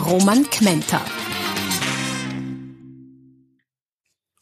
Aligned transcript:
Roman 0.00 0.48
Kmenter. 0.48 1.04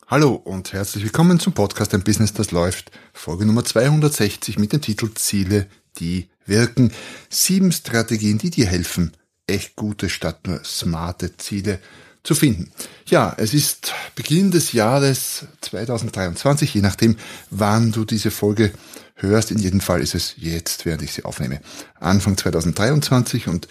Hallo 0.06 0.34
und 0.34 0.73
herzlich 0.73 1.05
willkommen 1.05 1.41
zum 1.41 1.52
Podcast 1.52 1.92
Ein 1.95 2.05
Business, 2.05 2.33
das 2.33 2.52
läuft. 2.52 2.92
Folge 3.12 3.45
Nummer 3.45 3.64
260 3.64 4.59
mit 4.59 4.73
dem 4.73 4.80
Titel 4.80 5.10
Ziele, 5.14 5.66
die 5.98 6.28
wirken. 6.47 6.92
Sieben 7.28 7.73
Strategien, 7.73 8.38
die 8.38 8.50
dir 8.50 8.66
helfen, 8.66 9.12
echt 9.47 9.74
gute 9.74 10.09
statt 10.09 10.47
nur 10.47 10.64
smarte 10.64 11.36
Ziele 11.36 11.80
zu 12.22 12.34
finden. 12.34 12.70
Ja, 13.06 13.34
es 13.36 13.52
ist 13.52 13.92
Beginn 14.18 14.50
des 14.50 14.72
Jahres 14.72 15.46
2023, 15.60 16.74
je 16.74 16.80
nachdem, 16.80 17.14
wann 17.50 17.92
du 17.92 18.04
diese 18.04 18.32
Folge 18.32 18.72
hörst. 19.14 19.52
In 19.52 19.58
jedem 19.58 19.80
Fall 19.80 20.00
ist 20.00 20.16
es 20.16 20.34
jetzt, 20.36 20.86
während 20.86 21.02
ich 21.02 21.12
sie 21.12 21.24
aufnehme. 21.24 21.60
Anfang 22.00 22.36
2023 22.36 23.46
und 23.46 23.68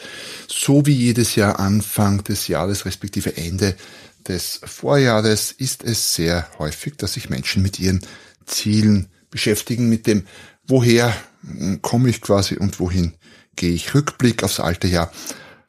so 0.47 0.85
wie 0.85 0.93
jedes 0.93 1.35
Jahr 1.35 1.59
Anfang 1.59 2.23
des 2.23 2.47
Jahres 2.47 2.85
respektive 2.85 3.35
Ende 3.35 3.75
des 4.25 4.61
Vorjahres 4.63 5.51
ist 5.51 5.83
es 5.83 6.13
sehr 6.13 6.47
häufig, 6.59 6.95
dass 6.95 7.15
sich 7.15 7.29
Menschen 7.29 7.61
mit 7.61 7.77
ihren 7.77 7.99
Zielen 8.45 9.07
beschäftigen, 9.29 9.89
mit 9.89 10.07
dem, 10.07 10.25
woher 10.65 11.13
komme 11.81 12.07
ich 12.07 12.21
quasi 12.21 12.55
und 12.55 12.79
wohin 12.79 13.15
gehe 13.57 13.73
ich. 13.73 13.93
Rückblick 13.93 14.45
aufs 14.45 14.61
alte 14.61 14.87
Jahr, 14.87 15.11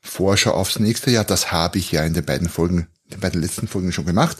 Vorschau 0.00 0.52
aufs 0.52 0.78
nächste 0.78 1.10
Jahr, 1.10 1.24
das 1.24 1.50
habe 1.50 1.78
ich 1.78 1.90
ja 1.90 2.04
in 2.04 2.14
den 2.14 2.24
beiden 2.24 2.48
Folgen, 2.48 2.86
in 3.10 3.20
den 3.20 3.42
letzten 3.42 3.68
Folgen 3.68 3.92
schon 3.92 4.06
gemacht. 4.06 4.38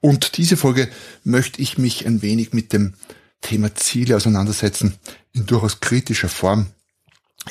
Und 0.00 0.36
diese 0.36 0.56
Folge 0.56 0.88
möchte 1.24 1.60
ich 1.60 1.78
mich 1.78 2.06
ein 2.06 2.22
wenig 2.22 2.52
mit 2.52 2.72
dem 2.72 2.94
Thema 3.40 3.74
Ziele 3.74 4.16
auseinandersetzen 4.16 4.94
in 5.32 5.46
durchaus 5.46 5.80
kritischer 5.80 6.28
Form. 6.28 6.66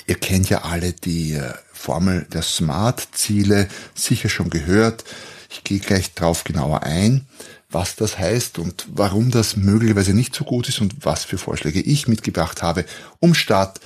Ihr 0.07 0.15
kennt 0.15 0.49
ja 0.49 0.63
alle 0.63 0.93
die 0.93 1.33
äh, 1.33 1.53
Formel 1.73 2.27
der 2.31 2.41
Smart-Ziele, 2.41 3.67
sicher 3.95 4.29
schon 4.29 4.49
gehört. 4.49 5.03
Ich 5.49 5.63
gehe 5.63 5.79
gleich 5.79 6.13
drauf 6.13 6.43
genauer 6.43 6.83
ein, 6.83 7.25
was 7.69 7.95
das 7.95 8.19
heißt 8.19 8.59
und 8.59 8.85
warum 8.91 9.31
das 9.31 9.55
möglicherweise 9.55 10.13
nicht 10.13 10.35
so 10.35 10.43
gut 10.43 10.69
ist 10.69 10.81
und 10.81 11.05
was 11.05 11.23
für 11.23 11.37
Vorschläge 11.37 11.81
ich 11.81 12.07
mitgebracht 12.07 12.61
habe, 12.61 12.85
um 13.19 13.33
statt 13.33 13.79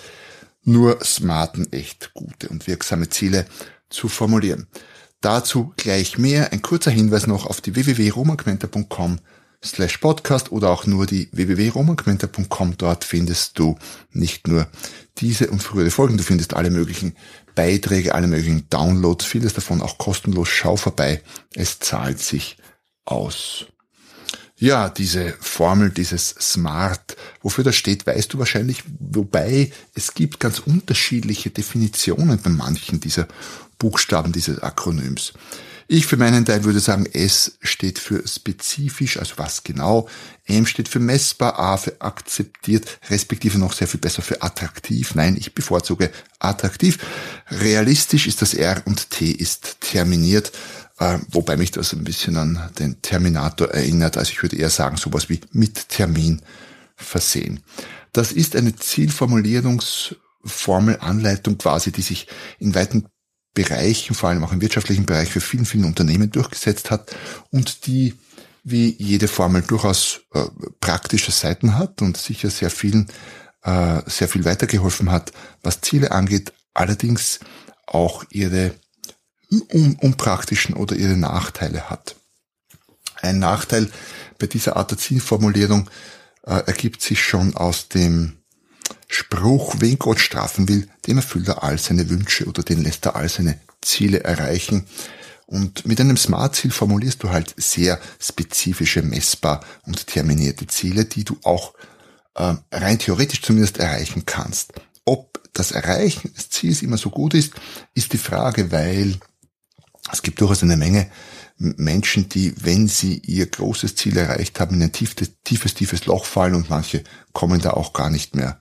nur 0.66 1.04
smarten, 1.04 1.72
echt 1.72 2.14
gute 2.14 2.50
und 2.50 2.68
wirksame 2.68 3.10
Ziele 3.10 3.46
zu 3.90 4.10
formulieren. 4.10 4.68
Dazu 5.24 5.72
gleich 5.78 6.18
mehr. 6.18 6.52
Ein 6.52 6.62
kurzer 6.62 6.92
Hinweis 6.92 7.28
noch 7.28 7.46
auf 7.46 7.62
die 7.62 7.74
www.romanquenter.com 7.76 9.20
slash 9.64 9.98
podcast 10.00 10.52
oder 10.52 10.70
auch 10.70 10.86
nur 10.86 11.06
die 11.06 11.30
www.romanquenter.com. 11.32 12.76
Dort 12.78 13.06
findest 13.06 13.58
du 13.58 13.78
nicht 14.12 14.50
nur 14.50 14.68
diese 15.20 15.50
und 15.50 15.64
frühere 15.64 15.92
Folgen, 15.92 16.18
du 16.18 16.24
findest 16.24 16.54
alle 16.54 16.70
möglichen 16.70 17.16
Beiträge, 17.56 18.16
alle 18.16 18.28
möglichen 18.28 18.68
Downloads, 18.70 19.24
vieles 19.24 19.54
davon 19.54 19.82
auch 19.82 19.98
kostenlos. 19.98 20.50
Schau 20.50 20.76
vorbei. 20.76 21.22
Es 21.56 21.80
zahlt 21.80 22.20
sich 22.20 22.58
aus. 23.06 23.68
Ja, 24.58 24.90
diese 24.90 25.36
Formel, 25.42 25.90
dieses 25.90 26.30
Smart, 26.40 27.18
wofür 27.42 27.64
das 27.64 27.76
steht, 27.76 28.08
weißt 28.08 28.34
du 28.34 28.40
wahrscheinlich, 28.40 28.84
wobei 29.00 29.72
es 29.94 30.14
gibt 30.14 30.40
ganz 30.40 30.60
unterschiedliche 30.60 31.50
Definitionen 31.50 32.40
bei 32.40 32.50
manchen 32.50 33.00
dieser 33.00 33.28
Buchstaben 33.84 34.32
dieses 34.32 34.64
Akronyms. 34.64 35.34
Ich 35.90 36.08
für 36.08 36.16
meinen 36.16 36.46
Teil 36.46 36.64
würde 36.64 36.80
sagen, 36.80 37.06
S 37.06 37.58
steht 37.62 38.00
für 38.00 38.26
spezifisch, 38.26 39.18
also 39.18 39.34
was 39.36 39.64
genau. 39.64 40.08
M 40.46 40.66
steht 40.66 40.88
für 40.88 41.02
messbar, 41.02 41.60
A 41.60 41.76
für 41.76 42.00
akzeptiert, 42.00 43.00
respektive 43.10 43.60
noch 43.60 43.74
sehr 43.74 43.90
viel 43.90 44.00
besser 44.00 44.22
für 44.22 44.42
attraktiv. 44.42 45.16
Nein, 45.16 45.36
ich 45.38 45.54
bevorzuge 45.54 46.12
attraktiv. 46.40 46.98
Realistisch 47.50 48.28
ist 48.28 48.42
das 48.42 48.54
R 48.54 48.82
und 48.86 49.10
T 49.10 49.32
ist 49.32 49.82
terminiert, 49.82 50.54
äh, 51.00 51.18
wobei 51.28 51.58
mich 51.58 51.72
das 51.72 51.92
ein 51.92 52.06
bisschen 52.06 52.38
an 52.38 52.72
den 52.80 53.02
Terminator 53.02 53.68
erinnert. 53.68 54.16
Also 54.16 54.32
ich 54.32 54.42
würde 54.42 54.56
eher 54.56 54.70
sagen, 54.70 54.96
sowas 54.96 55.28
wie 55.28 55.42
mit 55.52 55.90
Termin 55.90 56.42
versehen. 56.96 57.60
Das 58.14 58.32
ist 58.32 58.56
eine 58.56 58.78
Zielformulierungsformel, 58.78 61.00
Anleitung 61.02 61.58
quasi, 61.58 61.92
die 61.92 62.04
sich 62.04 62.28
in 62.60 62.74
weiten 62.74 63.10
Bereichen, 63.54 64.16
vor 64.16 64.30
allem 64.30 64.44
auch 64.44 64.52
im 64.52 64.62
wirtschaftlichen 64.62 65.06
Bereich, 65.06 65.30
für 65.30 65.42
vielen, 65.42 65.66
vielen 65.66 65.86
Unternehmen 65.86 66.32
durchgesetzt 66.32 66.92
hat 66.92 67.16
und 67.52 67.86
die 67.86 68.16
wie 68.64 68.96
jede 68.98 69.28
Formel 69.28 69.62
durchaus 69.62 70.22
äh, 70.34 70.46
praktische 70.80 71.32
Seiten 71.32 71.78
hat 71.78 72.02
und 72.02 72.16
sicher 72.16 72.50
sehr 72.50 72.70
vielen 72.70 73.10
äh, 73.64 74.02
sehr 74.08 74.28
viel 74.28 74.46
weitergeholfen 74.46 75.12
hat, 75.12 75.32
was 75.62 75.82
Ziele 75.82 76.12
angeht, 76.12 76.54
allerdings 76.74 77.40
auch 77.86 78.24
ihre 78.30 78.74
un 79.50 79.96
unpraktischen 80.02 80.76
oder 80.76 80.96
ihre 80.96 81.18
Nachteile 81.18 81.90
hat. 81.90 82.16
Ein 83.22 83.40
Nachteil 83.40 83.90
bei 84.40 84.48
dieser 84.48 84.76
Art 84.76 84.92
der 84.92 84.98
Zielformulierung 84.98 85.90
äh, 86.44 86.64
ergibt 86.66 87.02
sich 87.02 87.24
schon 87.24 87.56
aus 87.56 87.88
dem 87.90 88.43
Spruch, 89.08 89.76
wen 89.80 90.00
Gott 90.00 90.20
strafen 90.20 90.68
will, 90.68 90.88
dem 91.08 91.18
erfüllt 91.18 91.48
er 91.48 91.64
all 91.64 91.78
seine 91.78 92.10
Wünsche 92.10 92.46
oder 92.46 92.64
den 92.64 92.84
lässt 92.84 93.06
er 93.06 93.16
all 93.16 93.30
seine 93.30 93.60
Ziele 93.82 94.24
erreichen. 94.24 94.88
Und 95.46 95.86
mit 95.86 96.00
einem 96.00 96.18
Smart-Ziel 96.18 96.72
formulierst 96.72 97.22
du 97.22 97.30
halt 97.30 97.54
sehr 97.58 98.00
spezifische, 98.20 99.02
messbar 99.02 99.64
und 99.86 100.08
terminierte 100.08 100.68
Ziele, 100.68 101.06
die 101.06 101.24
du 101.24 101.38
auch 101.44 101.74
äh, 102.36 102.56
rein 102.72 102.98
theoretisch 102.98 103.42
zumindest 103.42 103.78
erreichen 103.78 104.24
kannst. 104.26 104.74
Ob 105.06 105.42
das 105.54 105.72
Erreichen 105.72 106.34
des 106.34 106.50
Ziels 106.50 106.82
immer 106.82 106.98
so 106.98 107.10
gut 107.10 107.34
ist, 107.34 107.54
ist 107.94 108.14
die 108.14 108.18
Frage, 108.18 108.72
weil 108.72 109.20
es 110.12 110.22
gibt 110.22 110.42
durchaus 110.42 110.64
eine 110.64 110.78
Menge 110.78 111.10
Menschen, 111.58 112.30
die, 112.30 112.54
wenn 112.64 112.88
sie 112.88 113.20
ihr 113.20 113.46
großes 113.46 113.96
Ziel 113.96 114.18
erreicht 114.18 114.60
haben, 114.60 114.76
in 114.76 114.84
ein 114.84 114.92
tiefes, 114.92 115.32
tiefes, 115.44 115.74
tiefes 115.74 116.06
Loch 116.06 116.26
fallen 116.26 116.56
und 116.56 116.70
manche 116.70 117.04
kommen 117.32 117.62
da 117.62 117.72
auch 117.72 117.94
gar 117.94 118.10
nicht 118.10 118.36
mehr 118.36 118.60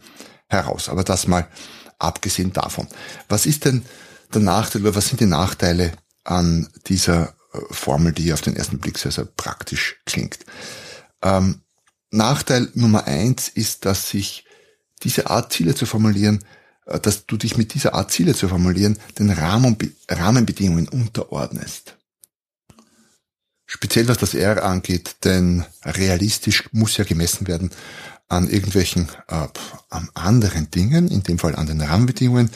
heraus. 0.49 0.89
Aber 0.89 1.05
das 1.05 1.27
mal 1.27 1.49
abgesehen 1.99 2.53
davon. 2.53 2.89
Was 3.29 3.47
ist 3.47 3.65
denn 3.65 3.83
der 4.35 4.43
Nachteil 4.43 4.83
oder 4.83 4.95
was 4.95 5.09
sind 5.09 5.21
die 5.21 5.27
Nachteile 5.27 5.93
an 6.25 6.69
dieser 6.87 7.35
äh, 7.53 7.59
Formel, 7.71 8.13
die 8.13 8.33
auf 8.33 8.41
den 8.41 8.57
ersten 8.57 8.79
Blick 8.79 8.99
sehr, 8.99 9.13
sehr 9.13 9.25
praktisch 9.25 10.01
klingt? 10.05 10.41
Ähm, 11.23 11.63
Nachteil 12.11 12.69
Nummer 12.75 13.07
eins 13.07 13.49
ist, 13.49 13.85
dass 13.85 14.11
sich 14.11 14.45
diese 15.03 15.31
Art 15.31 15.53
Ziele 15.53 15.75
zu 15.75 15.87
formulieren, 15.87 16.45
äh, 16.87 17.01
dass 17.01 17.27
du 17.27 17.37
dich 17.37 17.57
mit 17.57 17.75
dieser 17.75 17.95
Art 17.95 18.11
Ziele 18.11 18.35
zu 18.35 18.49
formulieren, 18.49 18.99
den 19.19 19.31
Rahmen, 19.31 19.77
Rahmenbedingungen 20.09 20.89
unterordnest. 20.89 21.97
Speziell 23.75 24.07
was 24.07 24.19
das 24.19 24.35
R 24.35 24.65
angeht, 24.65 25.17
denn 25.25 25.65
realistisch 25.83 26.69
muss 26.73 26.99
ja 26.99 27.05
gemessen 27.05 27.47
werden 27.47 27.71
an 28.29 28.51
irgendwelchen 28.51 29.09
äh, 29.29 29.49
an 29.89 30.11
anderen 30.13 30.71
Dingen, 30.71 31.09
in 31.09 31.23
dem 31.23 31.39
Fall 31.39 31.57
an 31.57 31.69
den 31.69 31.81
Rahmenbedingungen, 31.81 32.51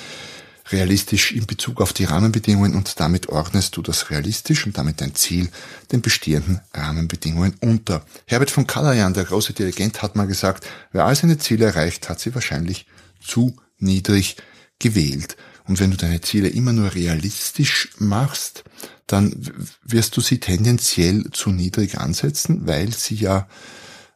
realistisch 0.71 1.33
in 1.33 1.47
Bezug 1.47 1.81
auf 1.81 1.95
die 1.95 2.05
Rahmenbedingungen 2.05 2.75
und 2.75 3.01
damit 3.01 3.31
ordnest 3.31 3.79
du 3.79 3.81
das 3.81 4.11
realistisch 4.11 4.67
und 4.67 4.77
damit 4.77 5.01
dein 5.01 5.15
Ziel 5.15 5.49
den 5.91 6.03
bestehenden 6.03 6.61
Rahmenbedingungen 6.75 7.55
unter. 7.63 8.05
Herbert 8.27 8.51
von 8.51 8.67
Kalajan, 8.67 9.15
der 9.15 9.25
große 9.25 9.55
Dirigent, 9.55 10.03
hat 10.03 10.17
mal 10.17 10.27
gesagt, 10.27 10.67
wer 10.93 11.07
all 11.07 11.17
seine 11.17 11.39
Ziele 11.39 11.65
erreicht, 11.65 12.11
hat 12.11 12.21
sie 12.21 12.35
wahrscheinlich 12.35 12.85
zu 13.27 13.57
niedrig 13.79 14.37
gewählt. 14.79 15.39
Und 15.67 15.81
wenn 15.81 15.91
du 15.91 15.97
deine 15.97 16.21
Ziele 16.21 16.49
immer 16.49 16.73
nur 16.73 16.95
realistisch 16.95 17.91
machst, 17.99 18.65
dann 19.07 19.35
wirst 19.83 20.17
du 20.17 20.21
sie 20.21 20.39
tendenziell 20.39 21.31
zu 21.33 21.51
niedrig 21.51 21.99
ansetzen, 21.99 22.67
weil 22.67 22.93
sie 22.93 23.17
ja 23.17 23.49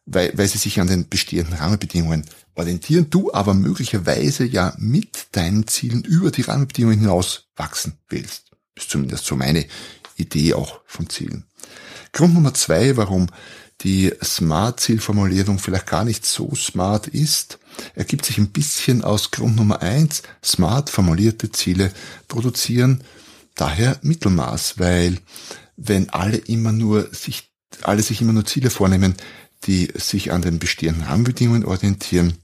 weil, 0.07 0.33
weil 0.37 0.49
sie 0.49 0.59
sich 0.59 0.81
an 0.81 0.89
den 0.89 1.09
bestehenden 1.09 1.55
Rahmenbedingungen 1.55 2.25
orientieren, 2.55 3.11
du 3.11 3.33
aber 3.33 3.55
möglicherweise 3.55 4.45
ja 4.45 4.75
mit 4.79 5.29
deinen 5.33 5.67
Zielen 5.67 6.03
über 6.03 6.31
die 6.31 6.43
Rahmenbedingungen 6.43 6.99
hinaus 6.99 7.49
wachsen 7.57 7.95
willst. 8.09 8.51
Ist 8.75 8.91
zumindest 8.91 9.25
so 9.25 9.37
meine 9.37 9.67
Idee 10.17 10.55
auch 10.55 10.81
von 10.85 11.09
Zielen. 11.09 11.45
Grund 12.13 12.35
Nummer 12.35 12.55
zwei, 12.55 12.97
warum 12.97 13.29
die 13.83 14.13
Smart-Zielformulierung 14.23 15.59
vielleicht 15.59 15.87
gar 15.87 16.05
nicht 16.05 16.27
so 16.27 16.55
smart 16.55 17.07
ist, 17.07 17.59
ergibt 17.95 18.27
sich 18.27 18.39
ein 18.39 18.51
bisschen 18.51 19.03
aus 19.03 19.31
Grund 19.31 19.57
Nummer 19.57 19.81
eins. 19.81 20.23
Smart 20.45 20.91
formulierte 20.91 21.51
Ziele 21.51 21.93
produzieren 22.29 23.03
daher 23.55 23.99
Mittelmaß, 24.03 24.79
weil 24.79 25.19
wenn 25.77 26.11
alle 26.11 26.37
immer 26.37 26.73
nur 26.73 27.09
sich, 27.15 27.51
alle 27.83 28.03
sich 28.03 28.21
immer 28.21 28.33
nur 28.33 28.45
Ziele 28.45 28.71
vornehmen, 28.71 29.15
die 29.65 29.91
sich 29.95 30.33
an 30.33 30.43
den 30.43 30.59
bestehenden 30.59 31.05
Rahmenbedingungen 31.05 31.65
orientieren 31.65 32.35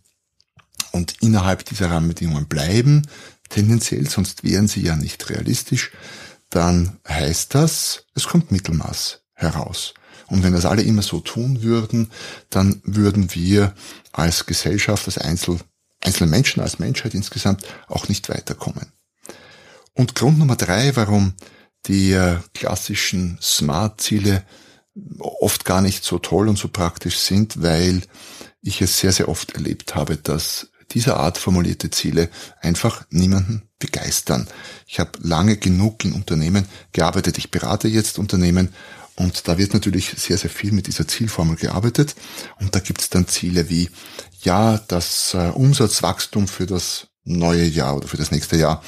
und 0.93 1.23
innerhalb 1.23 1.65
dieser 1.65 1.91
Rahmenbedingungen 1.91 2.47
bleiben, 2.47 3.03
tendenziell, 3.49 4.09
sonst 4.09 4.43
wären 4.44 4.69
sie 4.69 4.83
ja 4.83 4.97
nicht 4.97 5.29
realistisch, 5.29 5.93
dann 6.50 6.99
heißt 7.09 7.55
das, 7.55 8.05
es 8.15 8.25
kommt 8.25 8.53
Mittelmaß 8.53 9.21
heraus. 9.35 9.94
Und 10.28 10.43
wenn 10.43 10.52
das 10.52 10.67
alle 10.67 10.82
immer 10.82 11.02
so 11.02 11.20
tun 11.20 11.62
würden, 11.62 12.11
dann 12.50 12.81
würden 12.84 13.34
wir 13.34 13.75
als 14.12 14.46
Gesellschaft, 14.46 15.06
als 15.06 15.19
Einzel, 15.19 15.58
einzelne 16.02 16.31
Menschen, 16.31 16.62
als 16.62 16.78
Menschheit 16.78 17.14
insgesamt 17.14 17.64
auch 17.88 18.08
nicht 18.08 18.28
weiterkommen. 18.28 18.93
Und 19.94 20.14
Grund 20.14 20.38
Nummer 20.38 20.56
drei, 20.56 20.94
warum 20.96 21.34
die 21.87 22.12
äh, 22.12 22.38
klassischen 22.55 23.38
Smart-Ziele 23.40 24.44
oft 25.19 25.64
gar 25.64 25.81
nicht 25.81 26.05
so 26.05 26.19
toll 26.19 26.49
und 26.49 26.58
so 26.58 26.69
praktisch 26.69 27.19
sind, 27.19 27.62
weil 27.62 28.02
ich 28.62 28.81
es 28.81 28.99
sehr, 28.99 29.12
sehr 29.12 29.28
oft 29.28 29.52
erlebt 29.52 29.94
habe, 29.94 30.17
dass 30.17 30.69
dieser 30.93 31.19
Art 31.19 31.38
formulierte 31.38 31.90
Ziele 31.90 32.28
einfach 32.61 33.05
niemanden 33.11 33.62
begeistern. 33.78 34.49
Ich 34.87 34.99
habe 35.00 35.12
lange 35.20 35.56
genug 35.56 36.05
in 36.05 36.12
Unternehmen 36.12 36.67
gearbeitet. 36.93 37.38
Ich 37.38 37.50
berate 37.50 37.88
jetzt 37.88 38.19
Unternehmen 38.19 38.73
und 39.17 39.49
da 39.49 39.57
wird 39.57 39.73
natürlich 39.73 40.15
sehr, 40.17 40.37
sehr 40.37 40.51
viel 40.51 40.73
mit 40.73 40.87
dieser 40.87 41.09
Zielformel 41.09 41.57
gearbeitet. 41.57 42.15
Und 42.61 42.75
da 42.75 42.81
gibt 42.81 43.01
es 43.01 43.09
dann 43.09 43.27
Ziele 43.27 43.71
wie, 43.71 43.89
ja, 44.43 44.79
das 44.89 45.33
äh, 45.35 45.49
Umsatzwachstum 45.49 46.49
für 46.49 46.67
das 46.67 47.09
neue 47.25 47.65
Jahr 47.65 47.97
oder 47.97 48.09
für 48.09 48.19
das 48.19 48.31
nächste 48.31 48.57
Jahr 48.57 48.83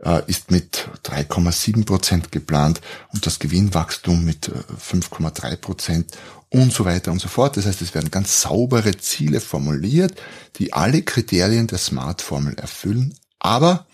äh, 0.00 0.22
ist 0.28 0.50
mit 0.50 0.88
3,7 1.04 1.84
Prozent 1.84 2.32
geplant 2.32 2.80
und 3.12 3.26
das 3.26 3.38
Gewinnwachstum 3.38 4.24
mit 4.24 4.48
5,3 4.48 5.52
äh, 5.52 5.56
Prozent 5.56 6.16
und 6.48 6.72
so 6.72 6.84
weiter 6.84 7.10
und 7.10 7.20
so 7.20 7.28
fort. 7.28 7.56
Das 7.56 7.66
heißt, 7.66 7.82
es 7.82 7.94
werden 7.94 8.10
ganz 8.10 8.42
saubere 8.42 8.96
Ziele 8.96 9.40
formuliert, 9.40 10.14
die 10.58 10.72
alle 10.72 11.02
Kriterien 11.02 11.66
der 11.66 11.78
Smart-Formel 11.78 12.54
erfüllen, 12.54 13.18
aber 13.40 13.86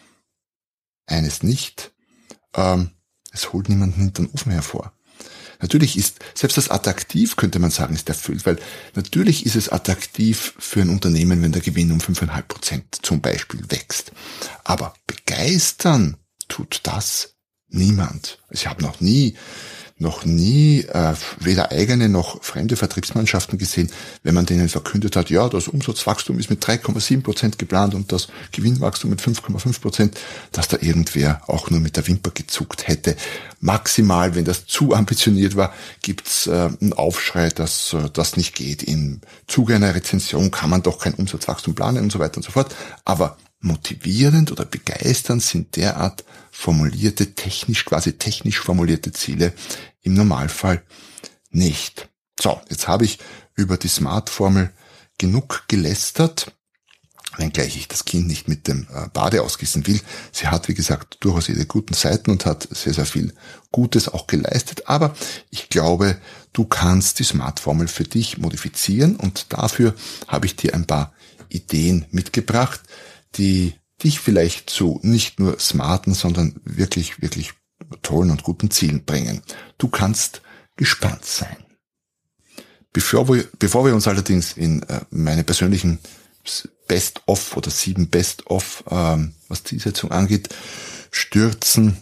eines 1.06 1.42
nicht, 1.42 1.92
ähm, 2.54 2.90
es 3.32 3.52
holt 3.52 3.68
niemanden 3.68 4.00
hinter 4.00 4.22
den 4.22 4.32
Ofen 4.32 4.52
hervor. 4.52 4.92
Natürlich 5.62 5.96
ist, 5.96 6.18
selbst 6.34 6.58
das 6.58 6.68
attraktiv, 6.68 7.36
könnte 7.36 7.60
man 7.60 7.70
sagen, 7.70 7.94
ist 7.94 8.08
erfüllt, 8.08 8.44
weil 8.44 8.58
natürlich 8.94 9.46
ist 9.46 9.56
es 9.56 9.70
attraktiv 9.70 10.54
für 10.58 10.82
ein 10.82 10.90
Unternehmen, 10.90 11.40
wenn 11.40 11.52
der 11.52 11.62
Gewinn 11.62 11.92
um 11.92 11.98
5,5 11.98 12.42
Prozent 12.42 12.84
zum 13.02 13.20
Beispiel 13.20 13.62
wächst. 13.70 14.12
Aber 14.64 14.92
begeistern 15.06 16.16
tut 16.48 16.80
das 16.82 17.36
niemand. 17.68 18.38
Ich 18.50 18.66
habe 18.66 18.82
noch 18.82 19.00
nie 19.00 19.36
noch 20.02 20.26
nie 20.26 20.80
äh, 20.80 21.14
weder 21.38 21.72
eigene 21.72 22.10
noch 22.10 22.42
fremde 22.42 22.76
Vertriebsmannschaften 22.76 23.56
gesehen, 23.56 23.90
wenn 24.22 24.34
man 24.34 24.44
denen 24.44 24.68
verkündet 24.68 25.16
hat, 25.16 25.30
ja, 25.30 25.48
das 25.48 25.68
Umsatzwachstum 25.68 26.38
ist 26.38 26.50
mit 26.50 26.62
3,7 26.62 27.22
Prozent 27.22 27.58
geplant 27.58 27.94
und 27.94 28.12
das 28.12 28.28
Gewinnwachstum 28.50 29.08
mit 29.08 29.22
5,5 29.22 29.80
Prozent, 29.80 30.18
dass 30.50 30.68
da 30.68 30.76
irgendwer 30.80 31.40
auch 31.46 31.70
nur 31.70 31.80
mit 31.80 31.96
der 31.96 32.06
Wimper 32.06 32.32
gezuckt 32.32 32.88
hätte. 32.88 33.16
Maximal, 33.60 34.34
wenn 34.34 34.44
das 34.44 34.66
zu 34.66 34.92
ambitioniert 34.92 35.56
war, 35.56 35.72
gibt's 36.02 36.46
äh, 36.46 36.68
einen 36.80 36.92
Aufschrei, 36.92 37.48
dass 37.48 37.94
äh, 37.94 38.10
das 38.12 38.36
nicht 38.36 38.54
geht. 38.54 38.82
Im 38.82 39.20
Zuge 39.46 39.76
einer 39.76 39.94
Rezension 39.94 40.50
kann 40.50 40.68
man 40.68 40.82
doch 40.82 40.98
kein 40.98 41.14
Umsatzwachstum 41.14 41.74
planen 41.74 42.02
und 42.02 42.12
so 42.12 42.18
weiter 42.18 42.36
und 42.36 42.42
so 42.42 42.50
fort. 42.50 42.74
Aber 43.04 43.36
motivierend 43.62 44.52
oder 44.52 44.64
begeisternd 44.64 45.42
sind 45.42 45.76
derart 45.76 46.24
formulierte, 46.50 47.34
technisch, 47.34 47.84
quasi 47.84 48.12
technisch 48.14 48.60
formulierte 48.60 49.12
Ziele 49.12 49.52
im 50.02 50.14
Normalfall 50.14 50.82
nicht. 51.50 52.08
So, 52.40 52.60
jetzt 52.68 52.88
habe 52.88 53.04
ich 53.04 53.18
über 53.54 53.76
die 53.76 53.88
Smart-Formel 53.88 54.70
genug 55.18 55.64
gelästert, 55.68 56.52
wenngleich 57.36 57.76
ich 57.76 57.88
das 57.88 58.04
Kind 58.04 58.26
nicht 58.26 58.48
mit 58.48 58.66
dem 58.66 58.86
äh, 58.92 59.08
Bade 59.12 59.42
ausgießen 59.42 59.86
will. 59.86 60.00
Sie 60.32 60.48
hat, 60.48 60.68
wie 60.68 60.74
gesagt, 60.74 61.18
durchaus 61.20 61.48
ihre 61.48 61.66
guten 61.66 61.94
Seiten 61.94 62.30
und 62.30 62.44
hat 62.44 62.68
sehr, 62.70 62.94
sehr 62.94 63.06
viel 63.06 63.32
Gutes 63.70 64.08
auch 64.08 64.26
geleistet. 64.26 64.88
Aber 64.88 65.14
ich 65.50 65.68
glaube, 65.68 66.18
du 66.52 66.64
kannst 66.64 67.20
die 67.20 67.24
Smart-Formel 67.24 67.88
für 67.88 68.04
dich 68.04 68.38
modifizieren 68.38 69.16
und 69.16 69.46
dafür 69.52 69.94
habe 70.26 70.46
ich 70.46 70.56
dir 70.56 70.74
ein 70.74 70.86
paar 70.86 71.12
Ideen 71.48 72.06
mitgebracht, 72.10 72.80
die 73.36 73.74
dich 74.02 74.20
vielleicht 74.20 74.70
zu 74.70 74.98
nicht 75.02 75.38
nur 75.38 75.58
smarten, 75.58 76.14
sondern 76.14 76.60
wirklich, 76.64 77.22
wirklich 77.22 77.52
tollen 78.02 78.30
und 78.30 78.42
guten 78.42 78.70
Zielen 78.70 79.04
bringen. 79.04 79.42
Du 79.78 79.88
kannst 79.88 80.42
gespannt 80.76 81.24
sein. 81.24 81.56
Bevor 82.92 83.28
wir, 83.28 83.48
bevor 83.58 83.84
wir 83.86 83.94
uns 83.94 84.08
allerdings 84.08 84.52
in 84.56 84.82
äh, 84.84 85.00
meine 85.10 85.44
persönlichen 85.44 85.98
Best-of 86.88 87.56
oder 87.56 87.70
sieben 87.70 88.08
Best-of, 88.08 88.84
ähm, 88.90 89.34
was 89.48 89.64
Zielsetzung 89.64 90.10
angeht, 90.10 90.48
stürzen, 91.10 91.96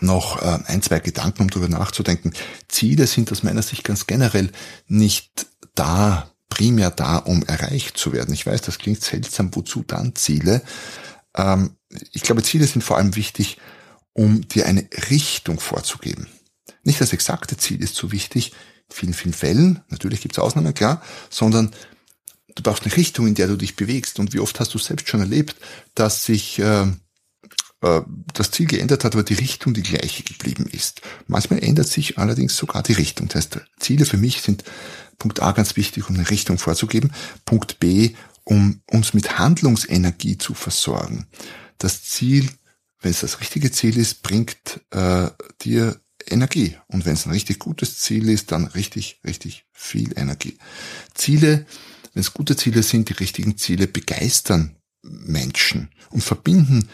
noch 0.00 0.40
äh, 0.40 0.58
ein, 0.66 0.82
zwei 0.82 1.00
Gedanken, 1.00 1.42
um 1.42 1.50
darüber 1.50 1.68
nachzudenken. 1.68 2.32
Ziele 2.68 3.06
sind 3.06 3.30
aus 3.32 3.42
meiner 3.42 3.62
Sicht 3.62 3.84
ganz 3.84 4.06
generell 4.06 4.52
nicht 4.86 5.46
da, 5.74 6.29
primär 6.50 6.90
da, 6.90 7.16
um 7.16 7.42
erreicht 7.44 7.96
zu 7.96 8.12
werden. 8.12 8.34
Ich 8.34 8.44
weiß, 8.44 8.60
das 8.62 8.78
klingt 8.78 9.02
seltsam, 9.02 9.54
wozu 9.54 9.82
dann 9.86 10.14
Ziele? 10.14 10.62
Ähm, 11.34 11.76
ich 12.12 12.22
glaube, 12.22 12.42
Ziele 12.42 12.66
sind 12.66 12.82
vor 12.82 12.98
allem 12.98 13.16
wichtig, 13.16 13.56
um 14.12 14.46
dir 14.46 14.66
eine 14.66 14.86
Richtung 15.10 15.58
vorzugeben. 15.60 16.26
Nicht 16.82 17.00
das 17.00 17.12
exakte 17.12 17.56
Ziel 17.56 17.82
ist 17.82 17.94
so 17.94 18.12
wichtig, 18.12 18.52
in 18.88 18.94
vielen, 18.94 19.14
vielen 19.14 19.32
Fällen, 19.32 19.80
natürlich 19.88 20.20
gibt 20.20 20.34
es 20.34 20.38
Ausnahmen, 20.38 20.74
klar, 20.74 21.02
sondern 21.30 21.70
du 22.54 22.62
brauchst 22.62 22.84
eine 22.84 22.96
Richtung, 22.96 23.26
in 23.26 23.34
der 23.34 23.46
du 23.46 23.56
dich 23.56 23.76
bewegst. 23.76 24.18
Und 24.18 24.32
wie 24.34 24.40
oft 24.40 24.58
hast 24.60 24.74
du 24.74 24.78
selbst 24.78 25.08
schon 25.08 25.20
erlebt, 25.20 25.56
dass 25.94 26.24
sich 26.24 26.58
äh, 26.58 26.86
äh, 27.82 28.00
das 28.34 28.50
Ziel 28.50 28.66
geändert 28.66 29.04
hat, 29.04 29.14
aber 29.14 29.24
die 29.24 29.34
Richtung 29.34 29.74
die 29.74 29.82
gleiche 29.82 30.22
geblieben 30.22 30.66
ist. 30.70 31.02
Manchmal 31.26 31.62
ändert 31.62 31.88
sich 31.88 32.18
allerdings 32.18 32.56
sogar 32.56 32.82
die 32.82 32.94
Richtung. 32.94 33.28
Das 33.28 33.36
heißt, 33.44 33.60
Ziele 33.78 34.04
für 34.04 34.16
mich 34.16 34.42
sind 34.42 34.64
Punkt 35.18 35.42
A 35.42 35.52
ganz 35.52 35.76
wichtig, 35.76 36.08
um 36.08 36.16
eine 36.16 36.30
Richtung 36.30 36.58
vorzugeben. 36.58 37.12
Punkt 37.44 37.80
B, 37.80 38.14
um 38.44 38.80
uns 38.90 39.14
mit 39.14 39.38
Handlungsenergie 39.38 40.38
zu 40.38 40.54
versorgen. 40.54 41.26
Das 41.78 42.02
Ziel 42.04 42.48
wenn 43.00 43.10
es 43.10 43.20
das 43.20 43.40
richtige 43.40 43.70
Ziel 43.70 43.96
ist, 43.96 44.22
bringt 44.22 44.80
äh, 44.90 45.30
dir 45.62 46.00
Energie. 46.26 46.76
Und 46.86 47.06
wenn 47.06 47.14
es 47.14 47.26
ein 47.26 47.32
richtig 47.32 47.58
gutes 47.58 47.98
Ziel 47.98 48.28
ist, 48.28 48.52
dann 48.52 48.66
richtig, 48.66 49.20
richtig 49.24 49.64
viel 49.72 50.12
Energie. 50.18 50.58
Ziele, 51.14 51.66
wenn 52.12 52.20
es 52.20 52.34
gute 52.34 52.56
Ziele 52.56 52.82
sind, 52.82 53.08
die 53.08 53.14
richtigen 53.14 53.56
Ziele 53.56 53.86
begeistern 53.86 54.76
Menschen 55.02 55.88
und 56.10 56.22
verbinden 56.22 56.88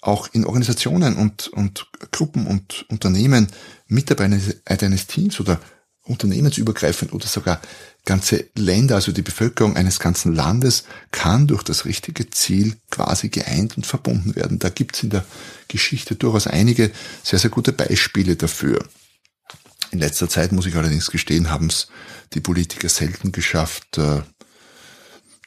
auch 0.00 0.28
in 0.32 0.44
Organisationen 0.46 1.16
und, 1.16 1.48
und 1.48 1.86
Gruppen 2.10 2.46
und 2.46 2.86
Unternehmen 2.88 3.48
Mitarbeiter 3.86 4.40
eines 4.84 5.06
Teams 5.06 5.40
oder 5.40 5.60
unternehmensübergreifend 6.04 7.12
oder 7.12 7.26
sogar 7.26 7.60
ganze 8.04 8.46
Länder, 8.56 8.96
also 8.96 9.12
die 9.12 9.22
Bevölkerung 9.22 9.76
eines 9.76 10.00
ganzen 10.00 10.34
Landes, 10.34 10.84
kann 11.12 11.46
durch 11.46 11.62
das 11.62 11.84
richtige 11.84 12.30
Ziel 12.30 12.76
quasi 12.90 13.28
geeint 13.28 13.76
und 13.76 13.86
verbunden 13.86 14.34
werden. 14.34 14.58
Da 14.58 14.70
gibt's 14.70 15.02
in 15.02 15.10
der 15.10 15.24
Geschichte 15.68 16.16
durchaus 16.16 16.46
einige 16.46 16.90
sehr, 17.22 17.38
sehr 17.38 17.50
gute 17.50 17.72
Beispiele 17.72 18.36
dafür. 18.36 18.84
In 19.90 19.98
letzter 19.98 20.28
Zeit, 20.28 20.52
muss 20.52 20.66
ich 20.66 20.76
allerdings 20.76 21.10
gestehen, 21.10 21.50
haben 21.50 21.66
es 21.66 21.88
die 22.32 22.40
Politiker 22.40 22.88
selten 22.88 23.32
geschafft, 23.32 23.98
äh, 23.98 24.22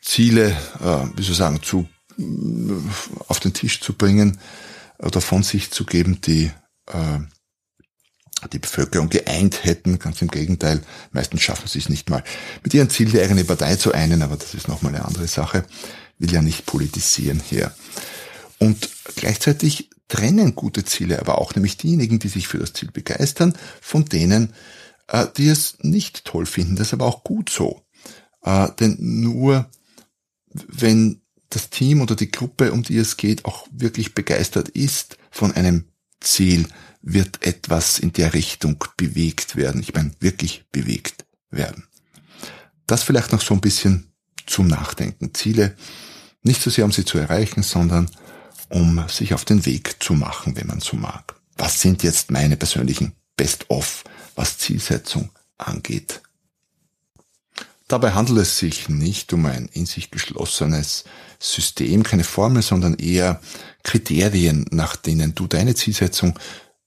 Ziele, 0.02 0.52
äh, 0.82 1.08
wie 1.16 1.24
soll 1.24 1.32
ich 1.32 1.38
sagen, 1.38 1.64
zu, 1.64 1.88
auf 3.28 3.40
den 3.40 3.54
Tisch 3.54 3.82
zu 3.82 3.94
bringen 3.94 4.40
oder 5.00 5.22
von 5.22 5.44
sich 5.44 5.72
zu 5.72 5.86
geben, 5.86 6.22
die 6.22 6.52
die 8.52 8.60
Bevölkerung 8.60 9.10
geeint 9.10 9.64
hätten. 9.64 10.00
Ganz 10.00 10.22
im 10.22 10.28
Gegenteil, 10.28 10.82
meistens 11.12 11.42
schaffen 11.42 11.68
sie 11.68 11.80
es 11.80 11.90
nicht 11.90 12.10
mal, 12.10 12.24
mit 12.64 12.74
ihren 12.74 12.90
Zielen 12.90 13.12
die 13.12 13.22
eigene 13.22 13.44
Partei 13.44 13.76
zu 13.76 13.94
einen, 13.94 14.22
aber 14.22 14.38
das 14.38 14.54
ist 14.54 14.68
nochmal 14.68 14.96
eine 14.96 15.06
andere 15.06 15.28
Sache. 15.28 15.66
Will 16.20 16.32
ja 16.32 16.42
nicht 16.42 16.66
politisieren 16.66 17.42
hier. 17.44 17.74
Und 18.60 18.90
gleichzeitig 19.16 19.90
trennen 20.08 20.56
gute 20.56 20.86
Ziele 20.86 21.20
aber 21.20 21.40
auch 21.40 21.56
nämlich 21.56 21.78
diejenigen, 21.78 22.20
die 22.20 22.28
sich 22.28 22.48
für 22.48 22.60
das 22.60 22.74
Ziel 22.74 22.92
begeistern, 22.92 23.56
von 23.82 24.06
denen, 24.06 24.54
äh, 25.08 25.26
die 25.38 25.50
es 25.50 25.78
nicht 25.82 26.26
toll 26.26 26.46
finden. 26.46 26.76
Das 26.76 26.88
ist 26.88 26.94
aber 26.94 27.06
auch 27.06 27.24
gut 27.24 27.50
so. 27.50 27.82
Äh, 28.44 28.70
denn 28.80 28.98
nur 29.00 29.70
wenn 30.54 31.23
das 31.56 31.70
Team 31.70 32.02
oder 32.02 32.16
die 32.16 32.32
Gruppe, 32.32 32.72
um 32.72 32.84
die 32.84 32.98
es 32.98 33.18
geht, 33.18 33.46
auch 33.46 33.68
wirklich 33.72 34.14
begeistert 34.14 34.70
ist 34.70 35.18
von 35.32 35.54
einem 35.54 35.86
Ziel, 36.20 36.68
wird 37.02 37.46
etwas 37.46 38.00
in 38.00 38.14
der 38.14 38.34
Richtung 38.34 38.84
bewegt 38.98 39.56
werden. 39.56 39.82
Ich 39.82 39.94
meine, 39.94 40.12
wirklich 40.20 40.66
bewegt 40.72 41.26
werden. 41.52 41.88
Das 42.88 43.04
vielleicht 43.04 43.32
noch 43.32 43.42
so 43.42 43.54
ein 43.54 43.62
bisschen 43.62 44.08
zum 44.46 44.68
Nachdenken. 44.68 45.34
Ziele 45.34 45.76
nicht 46.44 46.62
so 46.62 46.70
sehr, 46.70 46.86
um 46.86 46.92
sie 46.92 47.06
zu 47.06 47.18
erreichen, 47.18 47.64
sondern 47.64 48.10
um 48.70 49.08
sich 49.08 49.34
auf 49.34 49.46
den 49.46 49.66
Weg 49.66 50.02
zu 50.02 50.14
machen, 50.14 50.56
wenn 50.56 50.68
man 50.68 50.80
so 50.80 50.98
mag. 50.98 51.36
was 51.58 51.80
sind 51.80 52.04
jetzt 52.04 52.32
meine 52.32 52.58
persönlichen 52.58 53.14
Best-of, 53.38 54.04
was 54.36 54.58
Zielsetzung 54.58 55.30
angeht. 55.58 56.22
Dabei 57.88 58.14
handelt 58.14 58.40
es 58.40 58.58
sich 58.58 58.90
nicht 58.90 59.34
um 59.34 59.46
ein 59.46 59.70
in 59.72 59.86
sich 59.86 60.10
geschlossenes 60.10 61.04
System, 61.44 62.04
keine 62.04 62.24
Formel, 62.24 62.62
sondern 62.62 62.96
eher 62.96 63.42
Kriterien, 63.84 64.66
nach 64.72 64.96
denen 64.96 65.36
du 65.36 65.48
deine 65.48 65.76
Zielsetzung 65.76 66.40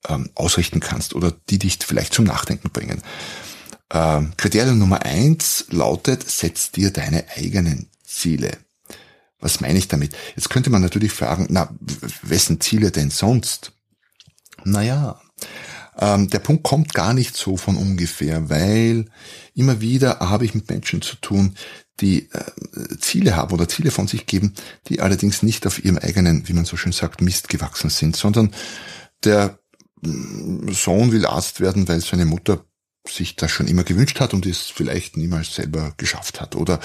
ähm, 0.08 0.30
ausrichten 0.34 0.80
kannst 0.80 1.14
oder 1.14 1.32
die 1.50 1.58
dich 1.58 1.78
vielleicht 1.80 2.14
zum 2.14 2.24
Nachdenken 2.24 2.70
bringen. 2.70 3.02
Ähm, 3.92 4.32
Kriterium 4.36 4.78
Nummer 4.78 5.02
eins 5.02 5.66
lautet, 5.70 6.28
setz 6.28 6.70
dir 6.70 6.90
deine 6.90 7.24
eigenen 7.36 7.88
Ziele. 8.02 8.56
Was 9.40 9.60
meine 9.60 9.78
ich 9.78 9.88
damit? 9.88 10.16
Jetzt 10.34 10.48
könnte 10.48 10.70
man 10.70 10.82
natürlich 10.82 11.12
fragen, 11.12 11.46
na, 11.50 11.68
wessen 12.22 12.60
Ziele 12.60 12.90
denn 12.90 13.10
sonst? 13.10 13.72
Naja, 14.64 15.20
ähm, 15.98 16.28
der 16.28 16.40
Punkt 16.40 16.62
kommt 16.62 16.94
gar 16.94 17.14
nicht 17.14 17.36
so 17.36 17.56
von 17.56 17.76
ungefähr, 17.76 18.50
weil 18.50 19.06
immer 19.54 19.80
wieder 19.80 20.20
habe 20.20 20.44
ich 20.44 20.54
mit 20.54 20.68
Menschen 20.68 21.02
zu 21.02 21.16
tun, 21.16 21.56
die 22.00 22.28
äh, 22.32 22.98
Ziele 22.98 23.36
haben 23.36 23.54
oder 23.54 23.68
Ziele 23.68 23.90
von 23.90 24.06
sich 24.06 24.26
geben, 24.26 24.52
die 24.88 25.00
allerdings 25.00 25.42
nicht 25.42 25.66
auf 25.66 25.82
ihrem 25.82 25.98
eigenen, 25.98 26.46
wie 26.48 26.52
man 26.52 26.66
so 26.66 26.76
schön 26.76 26.92
sagt, 26.92 27.22
Mist 27.22 27.48
gewachsen 27.48 27.90
sind, 27.90 28.16
sondern 28.16 28.54
der 29.24 29.58
mm, 30.02 30.68
Sohn 30.72 31.12
will 31.12 31.24
Arzt 31.24 31.60
werden, 31.60 31.88
weil 31.88 32.00
seine 32.00 32.26
Mutter 32.26 32.64
sich 33.08 33.36
das 33.36 33.50
schon 33.50 33.68
immer 33.68 33.84
gewünscht 33.84 34.20
hat 34.20 34.34
und 34.34 34.46
es 34.46 34.62
vielleicht 34.62 35.16
niemals 35.16 35.54
selber 35.54 35.94
geschafft 35.96 36.40
hat. 36.40 36.56
Oder 36.56 36.80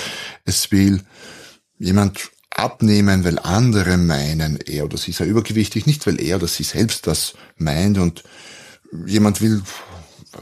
es 0.45 0.71
will 0.71 1.03
jemand 1.77 2.29
abnehmen, 2.51 3.23
weil 3.23 3.39
andere 3.39 3.97
meinen, 3.97 4.57
er 4.57 4.85
oder 4.85 4.97
sie 4.97 5.11
sei 5.11 5.25
übergewichtig, 5.25 5.85
nicht 5.85 6.05
weil 6.05 6.21
er 6.21 6.37
oder 6.37 6.47
sie 6.47 6.63
selbst 6.63 7.07
das 7.07 7.33
meint 7.57 7.97
und 7.97 8.23
jemand 9.05 9.41
will, 9.41 9.63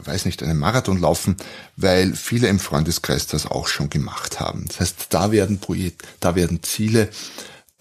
weiß 0.04 0.24
nicht, 0.24 0.42
einen 0.42 0.58
Marathon 0.58 0.98
laufen, 0.98 1.36
weil 1.76 2.14
viele 2.14 2.48
im 2.48 2.58
Freundeskreis 2.58 3.26
das 3.26 3.46
auch 3.46 3.66
schon 3.66 3.90
gemacht 3.90 4.40
haben. 4.40 4.66
Das 4.68 4.80
heißt, 4.80 5.06
da 5.10 5.32
werden 5.32 5.58
Projekt, 5.58 6.06
da 6.20 6.34
werden 6.34 6.62
Ziele 6.62 7.08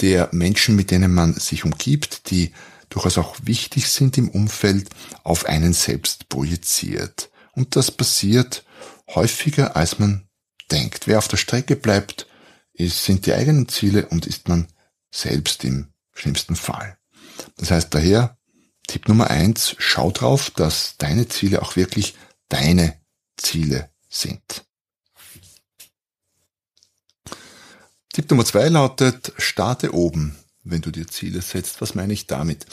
der 0.02 0.30
Menschen, 0.32 0.76
mit 0.76 0.92
denen 0.92 1.14
man 1.14 1.34
sich 1.34 1.66
umgibt, 1.66 2.30
die 2.32 2.52
durchaus 2.90 3.18
auch 3.18 3.36
wichtig 3.44 3.90
sind 3.90 4.18
im 4.18 4.30
Umfeld, 4.30 4.90
auf 5.24 5.46
einen 5.46 5.74
selbst 5.74 6.30
projiziert. 6.30 7.30
Und 7.54 7.76
das 7.76 7.92
passiert 7.92 8.66
häufiger, 9.14 9.76
als 9.76 10.00
man 10.00 10.28
denkt. 10.72 11.08
Wer 11.08 11.18
auf 11.18 11.28
der 11.28 11.38
Strecke 11.38 11.76
bleibt, 11.76 12.28
ist, 12.74 13.04
sind 13.04 13.26
die 13.26 13.34
eigenen 13.34 13.68
Ziele 13.68 14.08
und 14.08 14.26
ist 14.26 14.48
man 14.48 14.68
selbst 15.12 15.64
im 15.64 15.90
schlimmsten 16.14 16.56
Fall. 16.56 16.98
Das 17.58 17.72
heißt 17.72 17.94
daher, 17.94 18.38
Tipp 18.90 19.08
Nummer 19.08 19.30
eins, 19.30 19.76
schau 19.78 20.10
drauf, 20.10 20.50
dass 20.50 20.96
deine 20.98 21.28
Ziele 21.28 21.62
auch 21.62 21.76
wirklich 21.76 22.16
deine 22.48 22.96
Ziele 23.38 23.88
sind. 24.10 24.42
Tipp 28.12 28.32
Nummer 28.32 28.46
zwei 28.46 28.68
lautet, 28.68 29.32
starte 29.38 29.94
oben, 29.94 30.36
wenn 30.64 30.82
du 30.82 30.90
dir 30.90 31.08
Ziele 31.08 31.44
setzt. 31.44 31.82
Was 31.82 31.94
meine 31.94 32.14
ich 32.14 32.26
damit? 32.26 32.66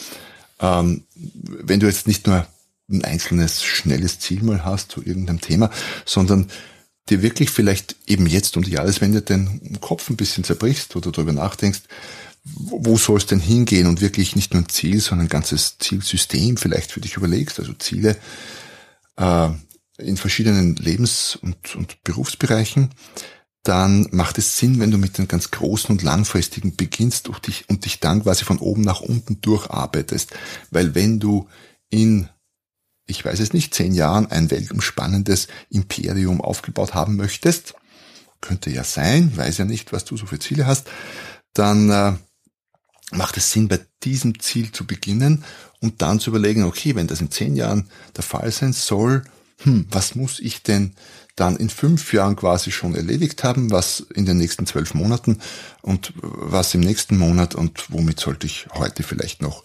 Ähm, 0.59 1.05
wenn 1.15 1.81
du 1.81 1.87
jetzt 1.87 2.07
nicht 2.07 2.27
nur 2.27 2.47
ein 2.89 3.05
einzelnes 3.05 3.63
schnelles 3.63 4.19
Ziel 4.19 4.43
mal 4.43 4.65
hast 4.65 4.93
zu 4.93 5.05
irgendeinem 5.05 5.43
Thema, 5.43 5.71
sondern 6.07 6.51
dir 7.11 7.21
wirklich 7.21 7.51
vielleicht 7.51 7.95
eben 8.07 8.27
jetzt 8.27 8.57
um 8.57 8.63
die 8.63 8.71
Jahreswende 8.71 9.21
den 9.21 9.83
Kopf 9.83 10.09
ein 10.09 10.17
bisschen 10.17 10.45
zerbrichst 10.45 10.97
oder 10.97 11.13
darüber 11.13 11.35
nachdenkst, 11.35 11.83
wo 12.55 12.97
soll 12.97 13.19
es 13.19 13.27
denn 13.27 13.41
hingehen? 13.41 13.87
Und 13.87 14.01
wirklich 14.01 14.37
nicht 14.37 14.55
nur 14.55 14.63
ein 14.63 14.69
Ziel, 14.69 15.01
sondern 15.01 15.27
ein 15.27 15.31
ganzes 15.31 15.79
Zielsystem 15.79 16.57
vielleicht 16.57 16.93
für 16.93 17.01
dich 17.01 17.17
überlegst, 17.17 17.59
also 17.59 17.73
Ziele 17.75 18.17
äh, 19.17 19.49
in 19.99 20.17
verschiedenen 20.17 20.77
Lebens- 20.77 21.37
und, 21.37 21.75
und 21.75 22.03
Berufsbereichen, 22.05 22.91
dann 23.63 24.07
macht 24.13 24.39
es 24.39 24.59
Sinn, 24.59 24.79
wenn 24.79 24.91
du 24.91 24.99
mit 24.99 25.19
den 25.19 25.27
ganz 25.27 25.51
großen 25.51 25.91
und 25.91 26.03
langfristigen 26.03 26.77
beginnst 26.77 27.29
und 27.29 27.47
dich, 27.47 27.69
und 27.69 27.85
dich 27.85 27.99
dann 27.99 28.23
quasi 28.23 28.45
von 28.45 28.59
oben 28.59 28.83
nach 28.83 29.01
unten 29.01 29.41
durcharbeitest. 29.41 30.33
Weil 30.71 30.95
wenn 30.95 31.19
du 31.19 31.49
in, 31.91 32.29
ich 33.07 33.25
weiß 33.25 33.41
es 33.41 33.53
nicht, 33.53 33.75
zehn 33.75 33.93
Jahren 33.93 34.31
ein 34.31 34.51
weltumspannendes 34.51 35.49
Imperium 35.69 36.41
aufgebaut 36.41 36.95
haben 36.95 37.17
möchtest, 37.17 37.75
könnte 38.41 38.71
ja 38.71 38.85
sein, 38.85 39.37
weiß 39.37 39.59
ja 39.59 39.65
nicht, 39.65 39.93
was 39.93 40.05
du 40.05 40.17
so 40.17 40.27
für 40.27 40.39
Ziele 40.39 40.67
hast, 40.67 40.87
dann 41.53 41.91
äh, 41.91 42.13
macht 43.13 43.37
es 43.37 43.53
Sinn, 43.53 43.69
bei 43.69 43.81
diesem 44.03 44.41
Ziel 44.41 44.73
zu 44.73 44.87
beginnen 44.87 45.45
und 45.81 46.03
dann 46.03 46.21
zu 46.21 46.31
überlegen, 46.31 46.65
okay, 46.65 46.95
wenn 46.95 47.07
das 47.07 47.21
in 47.21 47.31
zehn 47.31 47.57
Jahren 47.57 47.89
der 48.17 48.25
Fall 48.25 48.51
sein 48.51 48.73
soll, 48.73 49.23
hm, 49.63 49.87
was 49.91 50.15
muss 50.15 50.41
ich 50.41 50.63
denn 50.63 50.95
dann 51.35 51.57
in 51.57 51.69
fünf 51.69 52.13
Jahren 52.13 52.37
quasi 52.37 52.73
schon 52.73 52.95
erledigt 52.95 53.45
haben, 53.45 53.71
was 53.71 54.01
in 54.15 54.25
den 54.27 54.39
nächsten 54.39 54.67
zwölf 54.67 54.95
Monaten 54.95 55.39
und 55.83 56.13
was 56.17 56.75
im 56.75 56.81
nächsten 56.81 57.19
Monat 57.19 57.55
und 57.55 57.91
womit 57.91 58.19
sollte 58.21 58.47
ich 58.47 58.67
heute 58.73 59.03
vielleicht 59.03 59.43
noch 59.43 59.63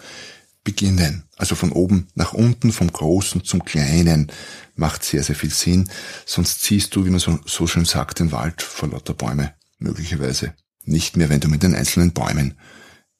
beginnen. 0.63 1.23
Also 1.37 1.55
von 1.55 1.71
oben 1.71 2.07
nach 2.13 2.33
unten, 2.33 2.71
vom 2.71 2.91
Großen 2.91 3.43
zum 3.43 3.65
Kleinen 3.65 4.31
macht 4.75 5.03
sehr, 5.03 5.23
sehr 5.23 5.35
viel 5.35 5.49
Sinn. 5.49 5.89
Sonst 6.25 6.61
ziehst 6.61 6.95
du, 6.95 7.05
wie 7.05 7.09
man 7.09 7.19
so, 7.19 7.39
so 7.45 7.67
schön 7.67 7.85
sagt, 7.85 8.19
den 8.19 8.31
Wald 8.31 8.61
vor 8.61 8.89
lauter 8.89 9.13
Bäume 9.13 9.53
möglicherweise 9.79 10.53
nicht 10.83 11.17
mehr, 11.17 11.29
wenn 11.29 11.39
du 11.39 11.47
mit 11.47 11.63
den 11.63 11.75
einzelnen 11.75 12.11
Bäumen 12.11 12.55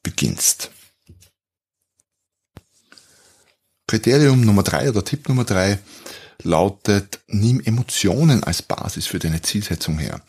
beginnst. 0.03 0.72
Kriterium 3.88 4.41
Nummer 4.41 4.63
drei 4.63 4.89
oder 4.89 5.03
Tipp 5.03 5.27
Nummer 5.27 5.43
drei 5.43 5.79
lautet, 6.43 7.20
nimm 7.27 7.60
Emotionen 7.60 8.43
als 8.43 8.62
Basis 8.62 9.05
für 9.05 9.20
deine 9.20 9.41
Zielsetzung 9.41 10.00
her. 10.00 10.22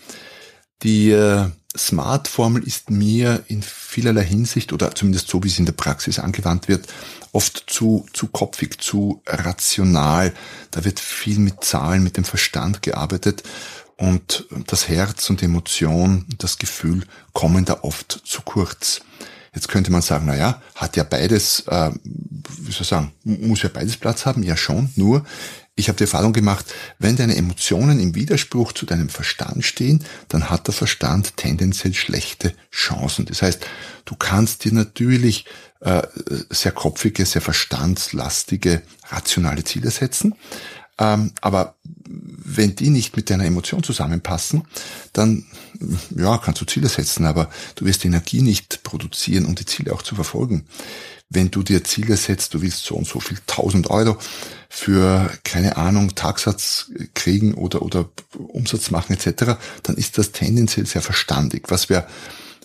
Die 0.83 1.11
äh, 1.11 1.49
Smart-Formel 1.76 2.64
ist 2.64 2.91
mir 2.91 3.45
in 3.47 3.62
vielerlei 3.62 4.25
Hinsicht 4.25 4.73
oder 4.73 4.95
zumindest 4.95 5.29
so, 5.29 5.43
wie 5.43 5.49
es 5.49 5.59
in 5.59 5.64
der 5.64 5.73
Praxis 5.73 6.19
angewandt 6.19 6.69
wird, 6.69 6.87
oft 7.31 7.64
zu, 7.67 8.07
zu 8.12 8.26
kopfig, 8.26 8.81
zu 8.81 9.23
rational. 9.26 10.35
Da 10.71 10.85
wird 10.85 11.00
viel 11.00 11.38
mit 11.38 11.64
Zahlen, 11.64 12.02
mit 12.02 12.17
dem 12.17 12.25
Verstand 12.25 12.83
gearbeitet 12.83 13.45
und 13.97 14.47
das 14.67 14.88
Herz 14.88 15.31
und 15.31 15.41
die 15.41 15.47
Emotion, 15.47 16.26
das 16.38 16.59
Gefühl 16.59 17.05
kommen 17.33 17.64
da 17.64 17.79
oft 17.83 18.23
zu 18.25 18.43
kurz. 18.43 19.02
Jetzt 19.55 19.69
könnte 19.69 19.93
man 19.93 20.01
sagen, 20.01 20.27
na 20.27 20.37
ja, 20.37 20.63
hat 20.75 20.97
ja 20.97 21.05
beides, 21.05 21.61
äh, 21.69 21.91
wie 22.03 22.73
soll 22.73 22.83
ich 22.83 22.89
sagen, 22.89 23.13
muss 23.25 23.63
ja 23.63 23.69
beides 23.69 23.99
Platz 23.99 24.25
haben, 24.25 24.43
ja 24.43 24.57
schon, 24.57 24.91
nur 24.97 25.25
ich 25.75 25.89
habe 25.89 25.97
die 25.97 26.05
Erfahrung 26.05 26.33
gemacht, 26.33 26.67
wenn 26.99 27.17
deine 27.17 27.37
Emotionen 27.37 27.99
im 27.99 28.15
Widerspruch 28.15 28.73
zu 28.73 28.85
deinem 28.85 29.09
Verstand 29.09 29.65
stehen, 29.65 30.05
dann 30.29 30.51
hat 30.51 30.67
der 30.67 30.75
Verstand 30.75 31.37
tendenziell 31.39 31.95
schlechte 31.95 32.55
Chancen. 32.71 33.25
Das 33.25 33.41
heißt, 33.41 33.67
du 34.05 34.15
kannst 34.15 34.65
dir 34.65 34.75
natürlich 34.75 35.47
äh, 35.81 36.03
sehr 36.51 36.73
kopfige, 36.73 37.25
sehr 37.25 37.41
verstandslastige, 37.41 38.83
rationale 39.09 39.65
Ziele 39.65 39.91
setzen, 39.91 40.35
ähm, 40.99 41.33
aber 41.41 41.77
wenn 42.57 42.77
die 42.77 42.91
nicht 42.91 43.17
mit 43.17 43.31
deiner 43.31 43.45
Emotion 43.45 43.83
zusammenpassen, 43.83 44.65
dann 45.13 45.47
ja, 46.17 46.39
kannst 46.39 46.61
du 46.61 46.65
Ziele 46.65 46.89
setzen, 46.89 47.25
aber 47.25 47.51
du 47.75 47.85
wirst 47.85 48.05
Energie 48.05 48.43
nicht 48.43 48.83
produzieren, 48.83 49.47
um 49.47 49.55
die 49.55 49.67
Ziele 49.67 49.93
auch 49.93 50.03
zu 50.03 50.15
verfolgen. 50.15 50.67
Wenn 51.29 51.51
du 51.51 51.63
dir 51.63 51.83
Ziele 51.83 52.17
setzt, 52.17 52.53
du 52.55 52.61
willst 52.61 52.85
so 52.85 52.95
und 52.95 53.07
so 53.07 53.19
viel 53.19 53.39
tausend 53.47 53.89
Euro 53.89 54.19
für, 54.69 55.31
keine 55.45 55.77
Ahnung, 55.77 56.15
Tagsatz 56.15 56.91
kriegen 57.15 57.55
oder, 57.55 57.83
oder 57.83 58.11
Umsatz 58.37 58.91
machen 58.91 59.15
etc., 59.15 59.59
dann 59.83 59.97
ist 59.97 60.19
das 60.19 60.33
tendenziell 60.33 60.87
sehr 60.87 61.03
verstandig. 61.03 61.71
Was 61.71 61.89
wäre 61.89 62.07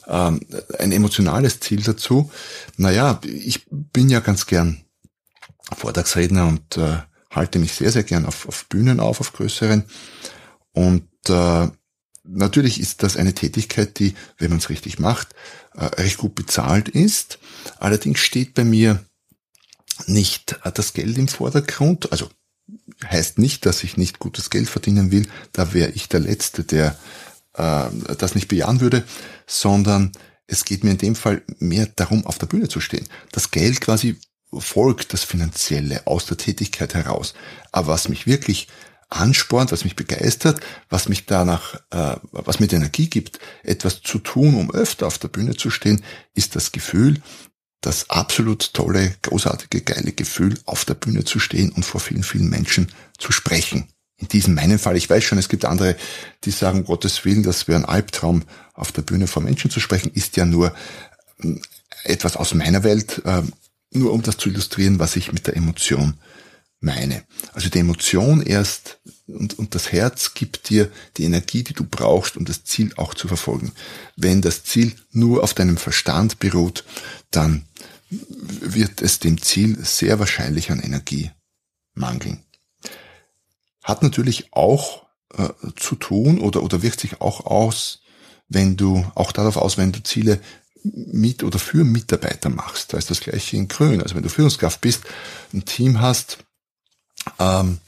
ähm, 0.08 0.42
ein 0.80 0.92
emotionales 0.92 1.62
Ziel 1.62 1.82
dazu? 1.82 2.30
Naja, 2.76 3.22
ich 3.24 3.68
bin 3.70 4.10
ja 4.10 4.20
ganz 4.20 4.46
gern 4.46 4.84
Vortragsredner 5.76 6.48
und 6.48 6.78
äh, 6.78 6.98
halte 7.38 7.60
mich 7.60 7.74
sehr, 7.74 7.92
sehr 7.92 8.04
gern 8.04 8.26
auf, 8.26 8.48
auf 8.48 8.66
Bühnen 8.66 9.00
auf, 9.00 9.20
auf 9.20 9.34
größeren. 9.34 9.84
Und 10.74 11.08
äh, 11.30 11.68
natürlich 12.24 12.80
ist 12.80 13.04
das 13.04 13.18
eine 13.18 13.34
Tätigkeit, 13.34 14.00
die, 14.00 14.16
wenn 14.38 14.50
man 14.50 14.60
es 14.60 14.70
richtig 14.70 15.00
macht, 15.00 15.34
äh, 15.74 15.86
recht 15.86 16.18
gut 16.18 16.36
bezahlt 16.36 16.90
ist. 16.90 17.40
Allerdings 17.80 18.20
steht 18.20 18.54
bei 18.54 18.64
mir 18.64 19.04
nicht 20.06 20.60
äh, 20.64 20.72
das 20.72 20.94
Geld 20.94 21.18
im 21.18 21.28
Vordergrund. 21.28 22.12
Also 22.12 22.30
heißt 23.06 23.40
nicht, 23.40 23.66
dass 23.66 23.84
ich 23.84 23.98
nicht 23.98 24.20
gutes 24.20 24.50
Geld 24.50 24.70
verdienen 24.70 25.12
will. 25.12 25.28
Da 25.54 25.74
wäre 25.74 25.92
ich 25.92 26.10
der 26.10 26.20
Letzte, 26.20 26.64
der 26.64 26.98
äh, 27.54 27.86
das 28.18 28.36
nicht 28.36 28.48
bejahen 28.48 28.82
würde, 28.82 29.04
sondern 29.46 30.12
es 30.48 30.64
geht 30.64 30.84
mir 30.84 30.92
in 30.92 30.98
dem 30.98 31.16
Fall 31.16 31.42
mehr 31.60 31.88
darum, 31.96 32.26
auf 32.26 32.38
der 32.38 32.48
Bühne 32.48 32.70
zu 32.70 32.80
stehen. 32.80 33.08
Das 33.32 33.52
Geld 33.52 33.82
quasi 33.82 34.18
folgt 34.54 35.14
das 35.14 35.24
Finanzielle 35.24 36.06
aus 36.08 36.26
der 36.26 36.38
Tätigkeit 36.38 36.94
heraus. 36.94 37.34
Aber 37.72 37.88
was 37.90 38.10
mich 38.10 38.28
wirklich 38.28 38.68
anspornt, 39.10 39.72
was 39.72 39.84
mich 39.84 39.96
begeistert, 39.96 40.60
was 40.90 41.08
mich 41.08 41.26
danach, 41.26 41.76
äh, 41.92 42.18
was 42.32 42.60
mir 42.60 42.68
die 42.68 42.76
Energie 42.76 43.10
gibt, 43.10 43.40
etwas 43.64 44.02
zu 44.02 44.20
tun, 44.20 44.56
um 44.56 44.72
öfter 44.72 45.08
auf 45.08 45.18
der 45.18 45.30
Bühne 45.30 45.56
zu 45.56 45.70
stehen, 45.70 46.04
ist 46.34 46.56
das 46.56 46.72
Gefühl, 46.72 47.22
das 47.82 48.10
absolut 48.10 48.74
tolle, 48.74 49.16
großartige, 49.22 49.82
geile 49.82 50.12
Gefühl, 50.12 50.60
auf 50.66 50.84
der 50.84 50.96
Bühne 50.96 51.24
zu 51.24 51.40
stehen 51.40 51.72
und 51.72 51.86
vor 51.86 52.02
vielen, 52.02 52.24
vielen 52.24 52.50
Menschen 52.50 52.92
zu 53.18 53.32
sprechen. 53.32 53.88
In 54.18 54.28
diesem 54.28 54.56
meinen 54.56 54.80
Fall, 54.80 54.98
ich 54.98 55.10
weiß 55.10 55.24
schon, 55.24 55.38
es 55.38 55.48
gibt 55.48 55.64
andere, 55.64 55.96
die 56.44 56.52
sagen, 56.52 56.86
Gottes 56.86 57.24
Willen, 57.24 57.44
das 57.44 57.68
wäre 57.68 57.80
ein 57.80 57.86
Albtraum, 57.86 58.44
auf 58.74 58.92
der 58.92 59.04
Bühne 59.04 59.28
vor 59.28 59.44
Menschen 59.44 59.72
zu 59.72 59.80
sprechen, 59.80 60.12
ist 60.14 60.38
ja 60.38 60.46
nur 60.46 60.74
hm, 61.40 61.62
etwas 62.04 62.36
aus 62.36 62.54
meiner 62.54 62.84
Welt, 62.84 63.22
äh, 63.26 63.44
nur 63.92 64.14
um 64.14 64.22
das 64.22 64.38
zu 64.38 64.50
illustrieren, 64.50 65.00
was 65.00 65.16
ich 65.16 65.32
mit 65.32 65.48
der 65.48 65.56
Emotion 65.56 66.16
meine. 66.80 67.24
Also 67.54 67.70
die 67.70 67.80
Emotion 67.80 68.42
erst 68.42 69.00
und, 69.28 69.58
und 69.58 69.74
das 69.76 69.92
Herz 69.92 70.34
gibt 70.34 70.70
dir 70.70 70.92
die 71.18 71.24
Energie, 71.24 71.64
die 71.64 71.74
du 71.74 71.84
brauchst, 71.84 72.38
um 72.38 72.46
das 72.46 72.64
Ziel 72.64 72.94
auch 72.98 73.14
zu 73.14 73.28
verfolgen. 73.28 73.72
Wenn 74.16 74.42
das 74.42 74.64
Ziel 74.64 74.94
nur 75.12 75.44
auf 75.44 75.54
deinem 75.54 75.78
Verstand 75.78 76.40
beruht, 76.40 76.84
dann 77.32 77.66
wird 78.10 79.02
es 79.02 79.20
dem 79.20 79.42
Ziel 79.42 79.78
sehr 79.84 80.20
wahrscheinlich 80.20 80.72
an 80.72 80.80
Energie 80.80 81.32
mangeln. 81.94 82.44
Hat 83.84 84.04
natürlich 84.04 84.54
auch 84.54 85.08
äh, 85.34 85.50
zu 85.76 85.96
tun 85.96 86.40
oder, 86.40 86.64
oder 86.64 86.84
wirkt 86.84 87.00
sich 87.00 87.22
auch 87.22 87.46
aus, 87.46 88.02
wenn 88.48 88.78
du, 88.78 89.06
auch 89.16 89.32
darauf 89.32 89.58
aus, 89.58 89.78
wenn 89.78 89.92
du 89.92 90.02
Ziele 90.04 90.40
mit 90.94 91.44
oder 91.44 91.60
für 91.60 91.84
Mitarbeiter 91.84 92.50
machst. 92.50 92.94
Da 92.94 92.98
ist 92.98 93.10
das 93.10 93.20
gleiche 93.20 93.58
in 93.58 93.68
Grün. 93.68 94.02
Also 94.02 94.16
wenn 94.16 94.24
du 94.24 94.30
Führungskraft 94.30 94.82
bist, 94.82 95.04
ein 95.54 95.66
Team 95.66 96.02
hast, 96.02 96.40
ähm, 97.40 97.80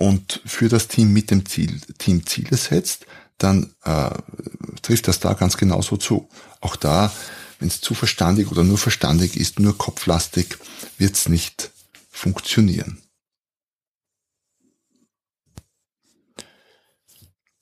und 0.00 0.40
für 0.46 0.68
das 0.68 0.88
Team 0.88 1.12
mit 1.12 1.30
dem 1.30 1.44
Ziel, 1.44 1.78
Team 1.98 2.26
Ziele 2.26 2.56
setzt, 2.56 3.04
dann 3.36 3.74
äh, 3.84 4.10
trifft 4.80 5.08
das 5.08 5.20
da 5.20 5.34
ganz 5.34 5.58
genauso 5.58 5.98
zu. 5.98 6.28
Auch 6.60 6.76
da, 6.76 7.12
wenn 7.58 7.68
es 7.68 7.82
zu 7.82 7.94
verstandig 7.94 8.50
oder 8.50 8.64
nur 8.64 8.78
verstandig 8.78 9.36
ist, 9.36 9.60
nur 9.60 9.76
kopflastig, 9.76 10.56
wird 10.96 11.16
es 11.16 11.28
nicht 11.28 11.70
funktionieren. 12.10 13.02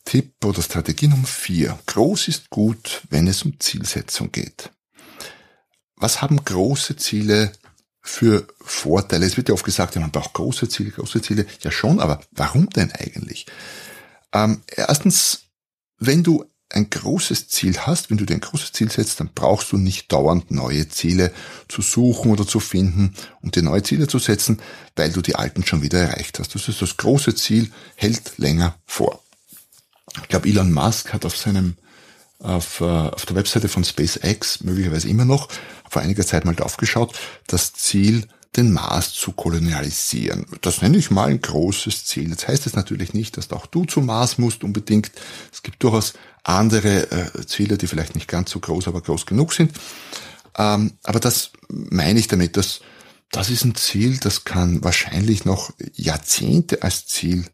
Tipp 0.09 0.43
oder 0.43 0.62
Strategie 0.62 1.07
Nummer 1.07 1.27
vier: 1.27 1.79
Groß 1.85 2.29
ist 2.29 2.49
gut, 2.49 3.03
wenn 3.11 3.27
es 3.27 3.43
um 3.43 3.61
Zielsetzung 3.61 4.33
geht. 4.33 4.71
Was 5.97 6.23
haben 6.23 6.43
große 6.43 6.97
Ziele 6.97 7.53
für 8.00 8.47
Vorteile? 8.59 9.27
Es 9.27 9.37
wird 9.37 9.50
ja 9.50 9.55
oft 9.55 9.67
gesagt, 9.67 9.97
man 9.97 10.11
braucht 10.11 10.33
große 10.33 10.67
Ziele, 10.71 10.93
große 10.93 11.21
Ziele. 11.21 11.45
Ja 11.61 11.71
schon, 11.71 12.00
aber 12.00 12.21
warum 12.31 12.71
denn 12.71 12.91
eigentlich? 12.93 13.45
Ähm, 14.33 14.62
erstens, 14.69 15.43
wenn 15.99 16.23
du 16.23 16.47
ein 16.71 16.88
großes 16.88 17.49
Ziel 17.49 17.79
hast, 17.79 18.09
wenn 18.09 18.17
du 18.17 18.25
dir 18.25 18.33
ein 18.35 18.41
großes 18.41 18.73
Ziel 18.73 18.91
setzt, 18.91 19.21
dann 19.21 19.31
brauchst 19.35 19.73
du 19.73 19.77
nicht 19.77 20.11
dauernd 20.11 20.50
neue 20.50 20.88
Ziele 20.88 21.35
zu 21.69 21.83
suchen 21.83 22.31
oder 22.31 22.47
zu 22.47 22.61
finden 22.61 23.12
und 23.43 23.57
dir 23.57 23.62
neue 23.62 23.83
Ziele 23.83 24.07
zu 24.07 24.19
setzen, 24.19 24.62
weil 24.97 25.12
du 25.12 25.21
die 25.21 25.37
alten 25.37 25.67
schon 25.67 25.83
wieder 25.83 25.99
erreicht 25.99 26.38
hast. 26.38 26.55
Das 26.55 26.67
ist 26.67 26.81
das 26.81 26.97
große 26.97 27.35
Ziel, 27.35 27.71
hält 27.97 28.38
länger 28.38 28.79
vor. 28.87 29.23
Ich 30.23 30.29
glaube, 30.29 30.49
Elon 30.49 30.73
Musk 30.73 31.12
hat 31.12 31.25
auf 31.25 31.37
seinem 31.37 31.77
auf, 32.41 32.81
äh, 32.81 32.85
auf 32.85 33.27
der 33.27 33.37
Webseite 33.37 33.69
von 33.69 33.85
SpaceX, 33.85 34.62
möglicherweise 34.62 35.09
immer 35.09 35.25
noch, 35.25 35.49
vor 35.91 36.03
einiger 36.03 36.25
Zeit 36.25 36.45
mal 36.45 36.55
draufgeschaut, 36.55 37.19
das 37.47 37.73
Ziel, 37.73 38.27
den 38.57 38.73
Mars 38.73 39.12
zu 39.12 39.33
kolonialisieren. 39.33 40.47
Das 40.62 40.81
nenne 40.81 40.97
ich 40.97 41.11
mal 41.11 41.29
ein 41.29 41.41
großes 41.41 42.07
Ziel. 42.07 42.31
Jetzt 42.31 42.49
heißt 42.49 42.67
es 42.67 42.75
natürlich 42.75 43.12
nicht, 43.12 43.37
dass 43.37 43.50
auch 43.50 43.67
du 43.67 43.85
zum 43.85 44.07
Mars 44.07 44.38
musst 44.38 44.65
unbedingt. 44.65 45.12
Es 45.53 45.62
gibt 45.62 45.83
durchaus 45.83 46.15
andere 46.45 47.11
äh, 47.11 47.47
Ziele, 47.47 47.77
die 47.77 47.87
vielleicht 47.87 48.15
nicht 48.15 48.29
ganz 48.29 48.50
so 48.50 48.59
groß, 48.59 48.88
aber 48.88 49.03
groß 49.03 49.27
genug 49.27 49.53
sind. 49.53 49.73
Ähm, 50.57 50.95
aber 51.05 51.21
das 51.21 51.53
meine 51.69 52.19
ich 52.19 52.29
damit, 52.29 52.57
dass 52.57 52.81
das 53.31 53.50
ist 53.50 53.65
ein 53.65 53.75
Ziel, 53.75 54.17
das 54.17 54.45
kann 54.45 54.83
wahrscheinlich 54.83 55.45
noch 55.45 55.71
Jahrzehnte 55.95 56.83
als 56.83 57.07
Ziel 57.07 57.45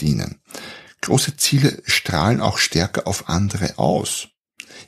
dienen. 0.00 0.40
Große 1.00 1.36
Ziele 1.36 1.82
strahlen 1.84 2.40
auch 2.40 2.58
stärker 2.58 3.06
auf 3.06 3.28
andere 3.28 3.78
aus. 3.78 4.28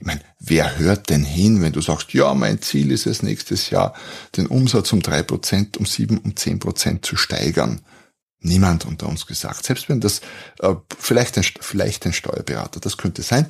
Ich 0.00 0.06
meine, 0.06 0.20
wer 0.38 0.78
hört 0.78 1.10
denn 1.10 1.24
hin, 1.24 1.62
wenn 1.62 1.72
du 1.72 1.80
sagst, 1.80 2.12
ja, 2.12 2.34
mein 2.34 2.62
Ziel 2.62 2.90
ist 2.92 3.06
es 3.06 3.22
nächstes 3.22 3.70
Jahr, 3.70 3.94
den 4.36 4.46
Umsatz 4.46 4.92
um 4.92 5.02
drei 5.02 5.22
Prozent, 5.22 5.76
um 5.76 5.86
sieben, 5.86 6.18
um 6.18 6.36
zehn 6.36 6.58
Prozent 6.58 7.04
zu 7.04 7.16
steigern? 7.16 7.80
Niemand 8.40 8.84
unter 8.84 9.08
uns 9.08 9.26
gesagt. 9.26 9.64
Selbst 9.64 9.88
wenn 9.88 10.00
das 10.00 10.20
äh, 10.60 10.74
vielleicht, 10.96 11.36
ein, 11.38 11.44
vielleicht 11.60 12.06
ein 12.06 12.12
Steuerberater, 12.12 12.78
das 12.78 12.96
könnte 12.96 13.22
sein. 13.22 13.46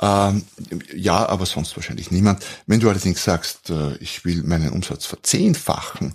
Ähm, 0.00 0.44
ja, 0.94 1.26
aber 1.28 1.46
sonst 1.46 1.76
wahrscheinlich 1.76 2.10
niemand. 2.10 2.44
Wenn 2.66 2.80
du 2.80 2.88
allerdings 2.88 3.22
sagst, 3.22 3.70
äh, 3.70 3.96
ich 3.96 4.24
will 4.24 4.42
meinen 4.42 4.70
Umsatz 4.70 5.04
verzehnfachen, 5.04 6.14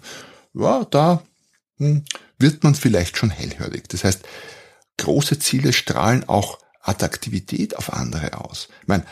ja, 0.54 0.86
da 0.86 1.24
hm, 1.78 2.04
wird 2.40 2.64
man 2.64 2.74
vielleicht 2.74 3.18
schon 3.18 3.30
hellhörig. 3.30 3.88
Das 3.90 4.04
heißt, 4.04 4.22
große 5.00 5.40
Ziele 5.40 5.74
strahlen 5.74 6.30
auch 6.30 6.60
Attraktivität 6.82 7.76
auf 7.76 7.94
andere 7.94 8.40
aus. 8.40 8.70
Ich 8.82 8.88
meine, 8.88 9.06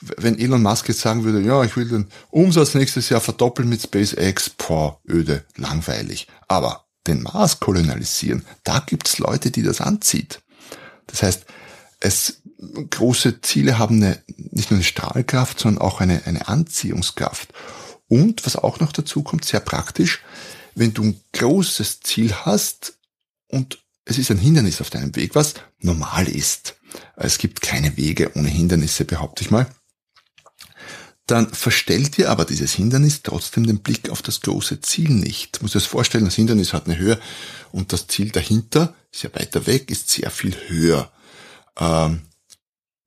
wenn 0.00 0.38
Elon 0.38 0.62
Musk 0.62 0.88
jetzt 0.88 1.00
sagen 1.00 1.24
würde, 1.24 1.40
ja, 1.40 1.64
ich 1.64 1.76
will 1.76 1.88
den 1.88 2.08
Umsatz 2.30 2.74
nächstes 2.74 3.08
Jahr 3.08 3.20
verdoppeln 3.20 3.68
mit 3.68 3.82
SpaceX, 3.82 4.50
boah, 4.50 5.00
öde, 5.08 5.44
langweilig. 5.56 6.28
Aber 6.48 6.86
den 7.06 7.22
Mars 7.22 7.60
kolonialisieren, 7.60 8.44
da 8.64 8.80
gibt's 8.80 9.18
Leute, 9.18 9.50
die 9.50 9.62
das 9.62 9.80
anzieht. 9.80 10.42
Das 11.06 11.22
heißt, 11.22 11.46
es, 12.00 12.42
große 12.90 13.40
Ziele 13.40 13.78
haben 13.78 13.96
eine, 13.96 14.22
nicht 14.36 14.70
nur 14.70 14.78
eine 14.78 14.84
Strahlkraft, 14.84 15.60
sondern 15.60 15.82
auch 15.82 16.00
eine, 16.00 16.26
eine 16.26 16.48
Anziehungskraft. 16.48 17.52
Und 18.08 18.44
was 18.44 18.56
auch 18.56 18.80
noch 18.80 18.92
dazu 18.92 19.22
kommt, 19.22 19.44
sehr 19.44 19.60
praktisch, 19.60 20.22
wenn 20.74 20.92
du 20.92 21.04
ein 21.04 21.20
großes 21.32 22.00
Ziel 22.00 22.34
hast 22.34 22.98
und 23.48 23.78
es 24.06 24.16
ist 24.16 24.30
ein 24.30 24.38
Hindernis 24.38 24.80
auf 24.80 24.88
deinem 24.88 25.14
Weg, 25.14 25.34
was 25.34 25.54
normal 25.80 26.26
ist. 26.26 26.76
Es 27.16 27.36
gibt 27.36 27.60
keine 27.60 27.98
Wege 27.98 28.34
ohne 28.34 28.48
Hindernisse, 28.48 29.04
behaupte 29.04 29.44
ich 29.44 29.50
mal 29.50 29.66
dann 31.26 31.52
verstellt 31.52 32.16
dir 32.16 32.30
aber 32.30 32.44
dieses 32.44 32.72
Hindernis 32.72 33.22
trotzdem 33.22 33.66
den 33.66 33.80
Blick 33.80 34.10
auf 34.10 34.22
das 34.22 34.40
große 34.40 34.80
Ziel 34.80 35.10
nicht. 35.10 35.56
Du 35.56 35.62
musst 35.62 35.74
dir 35.74 35.80
das 35.80 35.88
vorstellen, 35.88 36.24
das 36.24 36.36
Hindernis 36.36 36.72
hat 36.72 36.86
eine 36.86 36.98
Höhe 36.98 37.18
und 37.72 37.92
das 37.92 38.06
Ziel 38.06 38.30
dahinter 38.30 38.94
ist 39.12 39.24
ja 39.24 39.34
weiter 39.34 39.66
weg, 39.66 39.90
ist 39.90 40.08
sehr 40.08 40.30
viel 40.30 40.56
höher. 40.68 41.10
Ähm, 41.78 42.22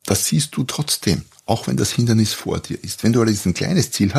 das 0.06 0.26
siehst 0.26 0.56
du 0.58 0.66
trotzdem, 0.66 1.24
auch 1.46 1.68
wenn 1.68 1.78
das 1.78 1.92
Hindernis 1.92 2.34
vor 2.34 2.60
dir 2.60 2.84
ist. 2.84 3.04
Wenn 3.04 3.14
du 3.14 3.22
allerdings 3.22 3.46
ein 3.46 3.54
kleines 3.54 3.92
Ziel 3.92 4.14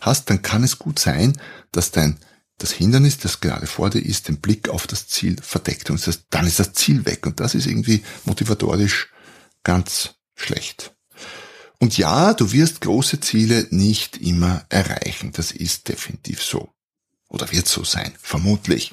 hast, 0.00 0.30
dann 0.30 0.40
kann 0.40 0.64
es 0.64 0.78
gut 0.78 0.98
sein, 0.98 1.38
dass 1.72 1.90
dein 1.90 2.18
das 2.58 2.72
Hindernis, 2.72 3.18
das 3.18 3.40
gerade 3.40 3.66
vor 3.66 3.90
dir 3.90 4.00
ist, 4.00 4.28
den 4.28 4.40
Blick 4.40 4.68
auf 4.68 4.86
das 4.86 5.08
Ziel 5.08 5.36
verdeckt 5.42 5.90
und 5.90 6.00
dann 6.30 6.46
ist 6.46 6.58
das 6.58 6.72
Ziel 6.72 7.04
weg 7.06 7.26
und 7.26 7.40
das 7.40 7.54
ist 7.54 7.66
irgendwie 7.66 8.02
motivatorisch 8.24 9.08
ganz 9.64 10.14
schlecht. 10.34 10.94
Und 11.82 11.98
ja, 11.98 12.32
du 12.32 12.52
wirst 12.52 12.80
große 12.80 13.18
Ziele 13.18 13.66
nicht 13.70 14.16
immer 14.18 14.64
erreichen. 14.68 15.32
Das 15.32 15.50
ist 15.50 15.88
definitiv 15.88 16.40
so. 16.40 16.72
Oder 17.28 17.50
wird 17.50 17.66
so 17.66 17.82
sein, 17.82 18.12
vermutlich. 18.22 18.92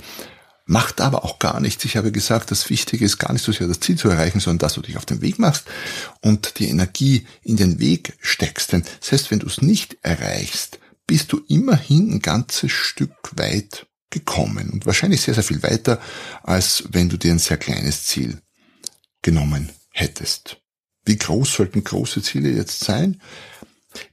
Macht 0.65 0.99
aber 0.99 1.23
auch 1.23 1.37
gar 1.37 1.59
nichts. 1.59 1.85
Ich 1.85 1.97
habe 1.97 2.11
gesagt, 2.11 2.49
das 2.49 2.67
Wichtige 2.71 3.05
ist 3.05 3.19
gar 3.19 3.31
nicht 3.31 3.45
so 3.45 3.51
sehr 3.51 3.67
das 3.67 3.79
Ziel 3.79 3.95
zu 3.95 4.09
erreichen, 4.09 4.39
sondern 4.39 4.57
dass 4.57 4.73
du 4.73 4.81
dich 4.81 4.97
auf 4.97 5.05
den 5.05 5.21
Weg 5.21 5.37
machst 5.37 5.65
und 6.21 6.57
die 6.57 6.69
Energie 6.69 7.27
in 7.43 7.57
den 7.57 7.79
Weg 7.79 8.17
steckst. 8.21 8.71
Denn 8.71 8.83
selbst 9.01 9.29
wenn 9.29 9.37
du 9.39 9.45
es 9.45 9.61
nicht 9.61 9.97
erreichst, 10.01 10.79
bist 11.09 11.31
du 11.31 11.41
immerhin 11.47 12.13
ein 12.13 12.19
ganzes 12.19 12.71
Stück 12.71 13.15
weit 13.31 13.87
gekommen 14.11 14.69
und 14.69 14.85
wahrscheinlich 14.85 15.21
sehr, 15.21 15.33
sehr 15.33 15.41
viel 15.41 15.63
weiter, 15.63 15.99
als 16.43 16.83
wenn 16.91 17.09
du 17.09 17.17
dir 17.17 17.31
ein 17.31 17.39
sehr 17.39 17.57
kleines 17.57 18.03
Ziel 18.03 18.39
genommen 19.23 19.71
hättest. 19.89 20.61
Wie 21.05 21.17
groß 21.17 21.51
sollten 21.51 21.83
große 21.83 22.21
Ziele 22.21 22.51
jetzt 22.51 22.81
sein? 22.81 23.19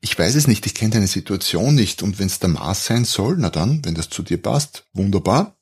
Ich 0.00 0.18
weiß 0.18 0.36
es 0.36 0.46
nicht, 0.46 0.64
ich 0.64 0.74
kenne 0.74 0.92
deine 0.92 1.06
Situation 1.06 1.74
nicht 1.74 2.02
und 2.02 2.18
wenn 2.18 2.28
es 2.28 2.38
der 2.38 2.48
Maß 2.48 2.86
sein 2.86 3.04
soll, 3.04 3.36
na 3.38 3.50
dann, 3.50 3.84
wenn 3.84 3.94
das 3.94 4.08
zu 4.08 4.22
dir 4.22 4.40
passt, 4.40 4.86
wunderbar. 4.94 5.54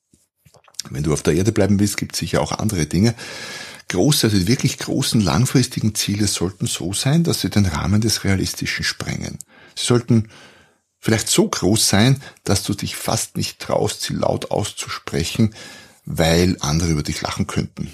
Wenn 0.90 1.02
du 1.02 1.12
auf 1.12 1.24
der 1.24 1.34
Erde 1.34 1.50
bleiben 1.50 1.80
willst, 1.80 1.96
gibt 1.96 2.12
es 2.12 2.20
sicher 2.20 2.42
auch 2.42 2.52
andere 2.52 2.86
Dinge. 2.86 3.16
Große, 3.88 4.28
also 4.28 4.46
wirklich 4.46 4.78
großen 4.78 5.20
langfristigen 5.20 5.96
Ziele 5.96 6.28
sollten 6.28 6.68
so 6.68 6.92
sein, 6.92 7.24
dass 7.24 7.40
sie 7.40 7.50
den 7.50 7.66
Rahmen 7.66 8.00
des 8.00 8.22
Realistischen 8.22 8.84
sprengen. 8.84 9.40
Sie 9.74 9.84
sollten 9.84 10.28
vielleicht 11.04 11.28
so 11.28 11.46
groß 11.46 11.86
sein, 11.86 12.22
dass 12.44 12.62
du 12.62 12.72
dich 12.72 12.96
fast 12.96 13.36
nicht 13.36 13.58
traust, 13.58 14.00
sie 14.00 14.14
laut 14.14 14.50
auszusprechen, 14.50 15.54
weil 16.06 16.56
andere 16.60 16.92
über 16.92 17.02
dich 17.02 17.20
lachen 17.20 17.46
könnten. 17.46 17.92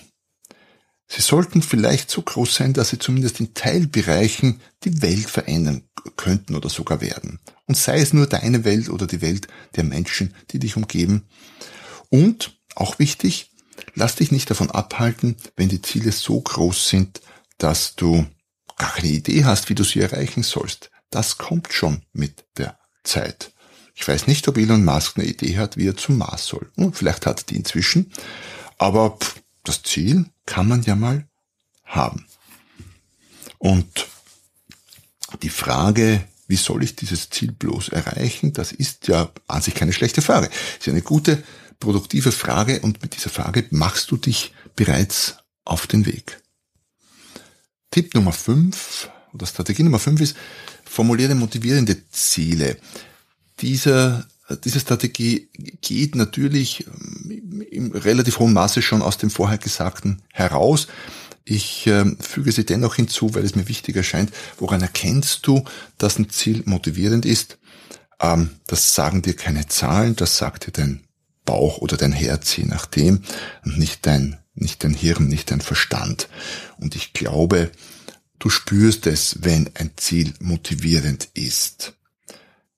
Sie 1.09 1.21
sollten 1.21 1.61
vielleicht 1.61 2.09
so 2.09 2.23
groß 2.23 2.55
sein, 2.55 2.73
dass 2.73 2.91
sie 2.91 3.01
zumindest 3.01 3.41
in 3.41 3.53
Teilbereichen 3.53 4.61
die 4.85 5.03
Welt 5.03 5.29
verändern 5.29 5.83
könnten 6.17 6.55
oder 6.55 6.69
sogar 6.69 7.01
werden. 7.01 7.41
Und 7.67 7.77
sei 7.77 7.99
es 7.99 8.13
nur 8.13 8.29
deine 8.29 8.65
Welt 8.65 8.89
oder 8.89 9.09
die 9.09 9.23
Welt 9.23 9.49
der 9.75 9.83
Menschen, 9.83 10.33
die 10.53 10.61
dich 10.61 10.77
umgeben. 10.77 11.27
Und, 12.11 12.61
auch 12.77 13.01
wichtig, 13.01 13.51
lass 13.95 14.15
dich 14.15 14.31
nicht 14.31 14.49
davon 14.51 14.71
abhalten, 14.71 15.37
wenn 15.57 15.69
die 15.69 15.83
Ziele 15.83 16.13
so 16.13 16.41
groß 16.41 16.89
sind, 16.89 17.21
dass 17.59 17.97
du 17.97 18.25
gar 18.77 18.93
keine 18.93 19.09
Idee 19.09 19.45
hast, 19.45 19.69
wie 19.69 19.75
du 19.75 19.83
sie 19.83 19.99
erreichen 19.99 20.45
sollst. 20.45 20.93
Das 21.11 21.39
kommt 21.39 21.73
schon 21.73 22.03
mit 22.13 22.45
der 22.57 22.80
Zeit. 23.03 23.53
Ich 23.95 24.07
weiß 24.07 24.27
nicht, 24.27 24.49
ob 24.49 24.57
Elon 24.57 24.85
Musk 24.85 25.19
eine 25.19 25.27
Idee 25.27 25.59
hat, 25.59 25.77
wie 25.77 25.89
er 25.89 25.97
zum 25.97 26.19
Mars 26.19 26.47
soll. 26.47 26.71
Hm, 26.77 26.93
vielleicht 26.93 27.27
hat 27.27 27.41
er 27.41 27.47
die 27.47 27.57
inzwischen. 27.57 28.13
Aber 28.79 29.19
pff, 29.19 29.43
das 29.65 29.83
Ziel 29.83 30.27
kann 30.47 30.69
man 30.69 30.83
ja 30.83 30.97
mal 30.97 31.29
haben. 31.85 32.27
Und 33.59 34.07
die 35.43 35.51
Frage, 35.51 36.25
wie 36.49 36.57
soll 36.57 36.83
ich 36.83 36.97
dieses 36.97 37.31
Ziel 37.31 37.53
bloß 37.53 37.91
erreichen, 37.91 38.53
das 38.53 38.73
ist 38.73 39.07
ja 39.09 39.31
an 39.47 39.63
sich 39.63 39.75
keine 39.75 39.93
schlechte 39.93 40.23
Frage. 40.23 40.49
Das 40.49 40.87
ist 40.87 40.89
eine 40.89 41.03
gute, 41.03 41.43
produktive 41.79 42.33
Frage 42.33 42.81
und 42.81 43.03
mit 43.03 43.17
dieser 43.17 43.31
Frage 43.31 43.67
machst 43.71 44.11
du 44.11 44.17
dich 44.17 44.55
bereits 44.77 45.37
auf 45.65 45.87
den 45.87 46.07
Weg. 46.07 46.41
Tipp 47.91 48.15
Nummer 48.15 48.33
5 48.33 49.11
oder 49.33 49.47
Strategie 49.47 49.83
Nummer 49.83 49.99
5 49.99 50.21
ist, 50.21 50.37
formuliere 50.85 51.35
motivierende 51.35 51.97
Ziele. 52.11 52.77
Dieser, 53.61 54.27
diese 54.65 54.81
Strategie 54.81 55.49
geht 55.81 56.15
natürlich 56.15 56.87
ähm, 56.87 57.63
im 57.71 57.93
relativ 57.93 58.39
hohen 58.39 58.53
Maße 58.53 58.83
schon 58.83 59.03
aus 59.03 59.19
dem 59.19 59.31
vorher 59.31 59.59
Gesagten 59.59 60.23
heraus. 60.33 60.89
Ich 61.45 61.87
äh, 61.87 62.05
füge 62.21 62.53
sie 62.53 62.65
dennoch 62.65 62.97
hinzu, 62.97 63.35
weil 63.35 63.45
es 63.45 63.57
mir 63.57 63.69
wichtig 63.69 63.97
erscheint. 63.97 64.31
Woran 64.59 64.83
erkennst 64.83 65.47
du, 65.47 65.65
dass 65.99 66.19
ein 66.19 66.31
Ziel 66.31 66.63
motivierend 66.67 67.27
ist? 67.27 67.59
Ähm, 68.21 68.51
das 68.67 68.95
sagen 68.95 69.23
dir 69.23 69.35
keine 69.35 69.67
Zahlen, 69.67 70.17
das 70.17 70.37
sagt 70.37 70.67
dir 70.67 70.73
dein 70.73 71.05
Bauch 71.45 71.79
oder 71.79 71.97
dein 71.97 72.13
Herz, 72.13 72.57
je 72.57 72.65
nachdem, 72.65 73.23
und 73.65 73.79
nicht 73.79 74.07
dein, 74.07 74.39
nicht 74.55 74.85
dein 74.85 74.95
Hirn, 74.95 75.27
nicht 75.29 75.51
dein 75.51 75.61
Verstand. 75.61 76.29
Und 76.79 76.95
ich 76.95 77.13
glaube, 77.13 77.71
Du 78.41 78.49
spürst 78.49 79.07
es, 79.07 79.37
wenn 79.43 79.71
ein 79.75 79.93
Ziel 79.97 80.35
motivierend 80.41 81.29
ist. 81.35 81.93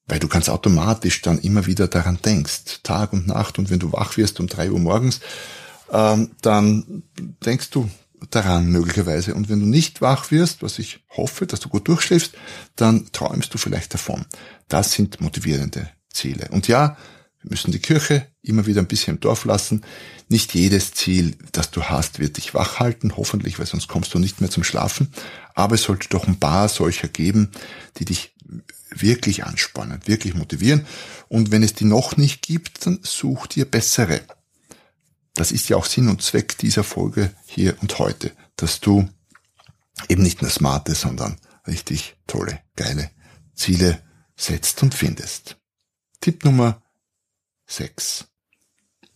Weil 0.06 0.18
du 0.18 0.28
ganz 0.28 0.48
automatisch 0.48 1.22
dann 1.22 1.38
immer 1.38 1.66
wieder 1.66 1.88
daran 1.88 2.18
denkst, 2.22 2.80
Tag 2.82 3.12
und 3.12 3.28
Nacht. 3.28 3.58
Und 3.58 3.70
wenn 3.70 3.78
du 3.78 3.92
wach 3.92 4.16
wirst 4.16 4.40
um 4.40 4.48
drei 4.48 4.70
Uhr 4.70 4.80
morgens, 4.80 5.20
ähm, 5.90 6.32
dann 6.42 7.04
denkst 7.44 7.70
du 7.70 7.88
daran 8.30 8.66
möglicherweise. 8.66 9.34
Und 9.34 9.48
wenn 9.48 9.60
du 9.60 9.66
nicht 9.66 10.00
wach 10.00 10.32
wirst, 10.32 10.62
was 10.62 10.80
ich 10.80 11.04
hoffe, 11.10 11.46
dass 11.46 11.60
du 11.60 11.68
gut 11.68 11.86
durchschläfst, 11.86 12.34
dann 12.74 13.10
träumst 13.12 13.54
du 13.54 13.58
vielleicht 13.58 13.94
davon. 13.94 14.26
Das 14.66 14.92
sind 14.92 15.20
motivierende 15.20 15.88
Ziele. 16.10 16.48
Und 16.50 16.66
ja, 16.66 16.96
wir 17.42 17.50
müssen 17.50 17.72
die 17.72 17.80
Kirche 17.80 18.28
immer 18.40 18.66
wieder 18.66 18.80
ein 18.80 18.86
bisschen 18.86 19.16
im 19.16 19.20
Dorf 19.20 19.44
lassen. 19.44 19.84
Nicht 20.28 20.54
jedes 20.54 20.92
Ziel, 20.92 21.36
das 21.50 21.70
du 21.70 21.82
hast, 21.82 22.20
wird 22.20 22.36
dich 22.36 22.54
wach 22.54 22.78
halten, 22.78 23.16
hoffentlich, 23.16 23.58
weil 23.58 23.66
sonst 23.66 23.88
kommst 23.88 24.14
du 24.14 24.18
nicht 24.18 24.40
mehr 24.40 24.50
zum 24.50 24.62
Schlafen. 24.62 25.12
Aber 25.54 25.74
es 25.74 25.82
sollte 25.82 26.08
doch 26.08 26.26
ein 26.26 26.38
paar 26.38 26.68
solcher 26.68 27.08
geben, 27.08 27.50
die 27.98 28.04
dich 28.04 28.34
wirklich 28.90 29.44
anspannen, 29.44 30.00
wirklich 30.06 30.34
motivieren. 30.34 30.86
Und 31.28 31.50
wenn 31.50 31.62
es 31.62 31.74
die 31.74 31.84
noch 31.84 32.16
nicht 32.16 32.42
gibt, 32.42 32.86
dann 32.86 33.00
such 33.02 33.48
dir 33.48 33.64
bessere. 33.64 34.20
Das 35.34 35.50
ist 35.50 35.68
ja 35.68 35.76
auch 35.76 35.86
Sinn 35.86 36.08
und 36.08 36.22
Zweck 36.22 36.58
dieser 36.58 36.84
Folge 36.84 37.32
hier 37.46 37.76
und 37.80 37.98
heute, 37.98 38.32
dass 38.56 38.80
du 38.80 39.08
eben 40.08 40.22
nicht 40.22 40.42
nur 40.42 40.50
smarte, 40.50 40.94
sondern 40.94 41.38
richtig 41.66 42.16
tolle, 42.26 42.60
geile 42.76 43.10
Ziele 43.54 44.00
setzt 44.36 44.82
und 44.82 44.94
findest. 44.94 45.56
Tipp 46.20 46.44
Nummer 46.44 46.81
6. 47.72 48.26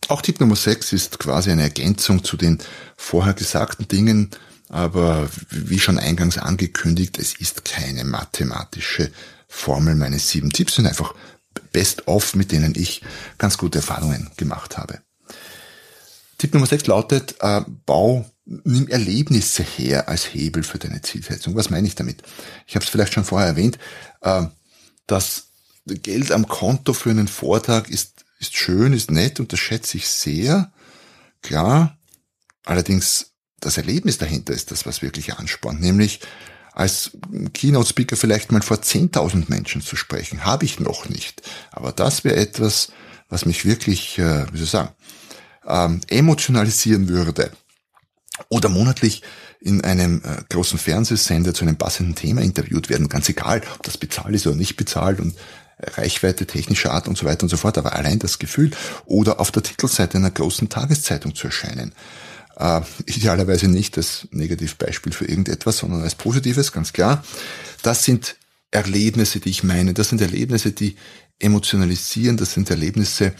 Auch 0.09 0.21
Tipp 0.21 0.39
Nummer 0.39 0.55
6 0.55 0.93
ist 0.93 1.19
quasi 1.19 1.51
eine 1.51 1.63
Ergänzung 1.63 2.23
zu 2.23 2.37
den 2.37 2.59
vorher 2.95 3.33
gesagten 3.33 3.87
Dingen, 3.87 4.31
aber 4.69 5.29
wie 5.49 5.79
schon 5.79 5.99
eingangs 5.99 6.37
angekündigt, 6.37 7.17
es 7.19 7.33
ist 7.33 7.65
keine 7.65 8.03
mathematische 8.03 9.11
Formel. 9.47 9.95
Meine 9.95 10.19
sieben 10.19 10.51
Tipps 10.51 10.75
sind 10.75 10.87
einfach 10.87 11.13
best-of, 11.71 12.35
mit 12.35 12.51
denen 12.51 12.73
ich 12.75 13.01
ganz 13.37 13.57
gute 13.57 13.79
Erfahrungen 13.79 14.29
gemacht 14.37 14.77
habe. 14.77 15.01
Tipp 16.37 16.53
Nummer 16.53 16.67
6 16.67 16.87
lautet, 16.87 17.35
äh, 17.39 17.61
bau, 17.85 18.29
nimm 18.45 18.87
Erlebnisse 18.87 19.63
her 19.63 20.07
als 20.07 20.33
Hebel 20.33 20.63
für 20.63 20.77
deine 20.77 21.01
Zielsetzung. 21.01 21.55
Was 21.55 21.69
meine 21.69 21.87
ich 21.87 21.95
damit? 21.95 22.23
Ich 22.67 22.75
habe 22.75 22.85
es 22.85 22.91
vielleicht 22.91 23.13
schon 23.13 23.25
vorher 23.25 23.49
erwähnt, 23.49 23.79
äh, 24.21 24.43
das 25.07 25.47
Geld 25.85 26.31
am 26.31 26.47
Konto 26.47 26.93
für 26.93 27.09
einen 27.09 27.27
Vortrag 27.27 27.89
ist 27.89 28.16
ist 28.39 28.55
schön, 28.55 28.93
ist 28.93 29.11
nett 29.11 29.39
und 29.39 29.53
das 29.53 29.59
schätze 29.59 29.97
ich 29.97 30.07
sehr. 30.07 30.71
Klar. 31.41 31.97
Allerdings 32.65 33.31
das 33.59 33.77
Erlebnis 33.77 34.17
dahinter 34.17 34.53
ist 34.53 34.71
das, 34.71 34.85
was 34.85 35.01
wirklich 35.01 35.33
anspornt, 35.35 35.81
nämlich 35.81 36.19
als 36.73 37.11
Keynote-Speaker 37.53 38.15
vielleicht 38.15 38.51
mal 38.51 38.61
vor 38.61 38.77
10.000 38.77 39.45
Menschen 39.47 39.81
zu 39.81 39.95
sprechen, 39.95 40.45
habe 40.45 40.65
ich 40.65 40.79
noch 40.79 41.09
nicht. 41.09 41.41
Aber 41.71 41.91
das 41.91 42.23
wäre 42.23 42.35
etwas, 42.35 42.91
was 43.29 43.45
mich 43.45 43.65
wirklich, 43.65 44.19
äh, 44.19 44.45
wie 44.51 44.57
soll 44.57 44.65
ich 44.65 44.69
sagen, 44.69 44.91
ähm, 45.65 46.01
emotionalisieren 46.07 47.09
würde. 47.09 47.51
Oder 48.49 48.69
monatlich 48.69 49.23
in 49.59 49.83
einem 49.83 50.21
äh, 50.23 50.43
großen 50.49 50.77
Fernsehsender 50.77 51.53
zu 51.53 51.65
einem 51.65 51.77
passenden 51.77 52.13
Thema 52.13 52.41
interviewt 52.41 52.89
werden, 52.89 53.09
ganz 53.09 53.27
egal, 53.27 53.63
ob 53.73 53.81
das 53.81 53.97
bezahlt 53.97 54.35
ist 54.35 54.45
oder 54.45 54.55
nicht 54.55 54.77
bezahlt 54.77 55.19
und 55.19 55.35
Reichweite 55.79 56.47
technischer 56.47 56.91
Art 56.91 57.07
und 57.07 57.17
so 57.17 57.25
weiter 57.25 57.43
und 57.43 57.49
so 57.49 57.57
fort, 57.57 57.77
aber 57.77 57.93
allein 57.93 58.19
das 58.19 58.39
Gefühl 58.39 58.71
oder 59.05 59.39
auf 59.39 59.51
der 59.51 59.63
Titelseite 59.63 60.17
einer 60.17 60.31
großen 60.31 60.69
Tageszeitung 60.69 61.35
zu 61.35 61.47
erscheinen. 61.47 61.93
Äh, 62.57 62.81
idealerweise 63.05 63.67
nicht 63.67 63.97
als 63.97 64.27
Negativbeispiel 64.31 65.13
für 65.13 65.25
irgendetwas, 65.25 65.77
sondern 65.77 66.01
als 66.01 66.15
Positives, 66.15 66.71
ganz 66.71 66.93
klar. 66.93 67.23
Das 67.83 68.03
sind 68.03 68.35
Erlebnisse, 68.71 69.39
die 69.39 69.49
ich 69.49 69.63
meine. 69.63 69.93
Das 69.93 70.09
sind 70.09 70.21
Erlebnisse, 70.21 70.71
die 70.71 70.95
emotionalisieren. 71.39 72.37
Das 72.37 72.53
sind 72.53 72.69
Erlebnisse 72.69 73.33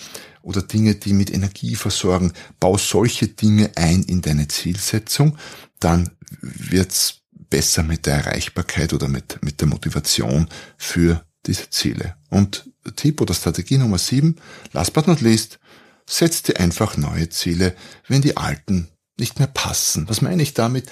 oder 0.43 0.61
Dinge, 0.61 0.95
die 0.95 1.13
mit 1.13 1.33
Energie 1.33 1.75
versorgen. 1.75 2.33
Bau 2.59 2.77
solche 2.77 3.27
Dinge 3.27 3.71
ein 3.75 4.03
in 4.03 4.21
deine 4.21 4.47
Zielsetzung. 4.47 5.37
Dann 5.79 6.11
wird's 6.41 7.21
besser 7.49 7.83
mit 7.83 8.05
der 8.05 8.15
Erreichbarkeit 8.15 8.93
oder 8.93 9.07
mit, 9.07 9.43
mit 9.43 9.61
der 9.61 9.67
Motivation 9.67 10.47
für 10.77 11.26
diese 11.47 11.69
Ziele. 11.69 12.15
Und 12.29 12.69
Tipp 12.95 13.21
oder 13.21 13.33
Strategie 13.33 13.77
Nummer 13.77 13.97
sieben, 13.97 14.35
last 14.73 14.93
but 14.93 15.07
not 15.07 15.21
least, 15.21 15.59
setz 16.05 16.43
dir 16.43 16.59
einfach 16.59 16.97
neue 16.97 17.29
Ziele, 17.29 17.75
wenn 18.07 18.21
die 18.21 18.37
alten 18.37 18.87
nicht 19.17 19.39
mehr 19.39 19.47
passen. 19.47 20.07
Was 20.09 20.21
meine 20.21 20.43
ich 20.43 20.53
damit? 20.53 20.87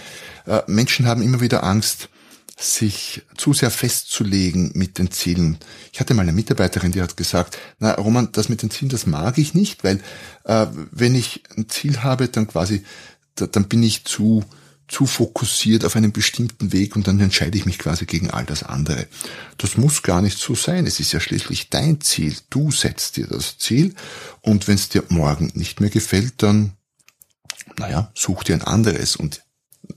Äh, 0.46 0.62
Menschen 0.68 1.06
haben 1.06 1.22
immer 1.22 1.41
wieder 1.41 1.63
Angst, 1.63 2.10
sich 2.58 3.24
zu 3.36 3.54
sehr 3.54 3.70
festzulegen 3.70 4.72
mit 4.76 4.98
den 4.98 5.12
Zielen. 5.12 5.58
Ich 5.91 6.00
hatte 6.00 6.13
mal 6.13 6.22
eine 6.22 6.32
Mitarbeiterin, 6.32 6.94
die 6.94 7.02
hat 7.02 7.18
gesagt, 7.18 7.58
na 7.80 7.94
Roman, 7.96 8.30
das 8.32 8.48
mit 8.48 8.62
den 8.62 8.72
Zielen, 8.72 8.89
das 8.89 9.06
mag 9.06 9.38
ich 9.38 9.54
nicht, 9.54 9.84
weil 9.84 10.00
äh, 10.46 10.68
wenn 10.91 11.15
ich 11.15 11.44
ein 11.58 11.68
Ziel 11.68 12.02
habe, 12.04 12.30
dann 12.30 12.48
quasi, 12.48 12.86
da, 13.36 13.48
dann 13.48 13.68
bin 13.68 13.84
ich 13.84 14.06
zu 14.06 14.44
zu 14.88 15.06
fokussiert 15.08 15.84
auf 15.84 15.95
einen 15.95 16.12
bestimmten 16.12 16.71
Weg 16.71 16.95
und 16.95 17.08
dann 17.08 17.19
entscheide 17.19 17.58
ich 17.58 17.65
mich 17.65 17.80
quasi 17.80 18.06
gegen 18.06 18.30
all 18.30 18.45
das 18.45 18.63
andere. 18.63 19.08
Das 19.58 19.78
muss 19.78 20.04
gar 20.04 20.21
nicht 20.21 20.38
so 20.38 20.54
sein. 20.54 20.86
Es 20.86 21.00
ist 21.00 21.12
ja 21.12 21.19
schließlich 21.19 21.69
dein 21.69 22.02
Ziel. 22.02 22.36
Du 22.50 22.71
setzt 22.71 23.17
dir 23.17 23.28
das 23.28 23.58
Ziel 23.58 23.95
und 24.41 24.67
wenn 24.67 24.76
es 24.76 24.89
dir 24.89 25.04
morgen 25.10 25.52
nicht 25.56 25.82
mehr 25.82 25.89
gefällt, 25.89 26.43
dann, 26.43 26.74
naja, 27.78 28.12
such 28.13 28.43
dir 28.43 28.56
ein 28.56 28.62
anderes. 28.62 29.15
Und 29.15 29.41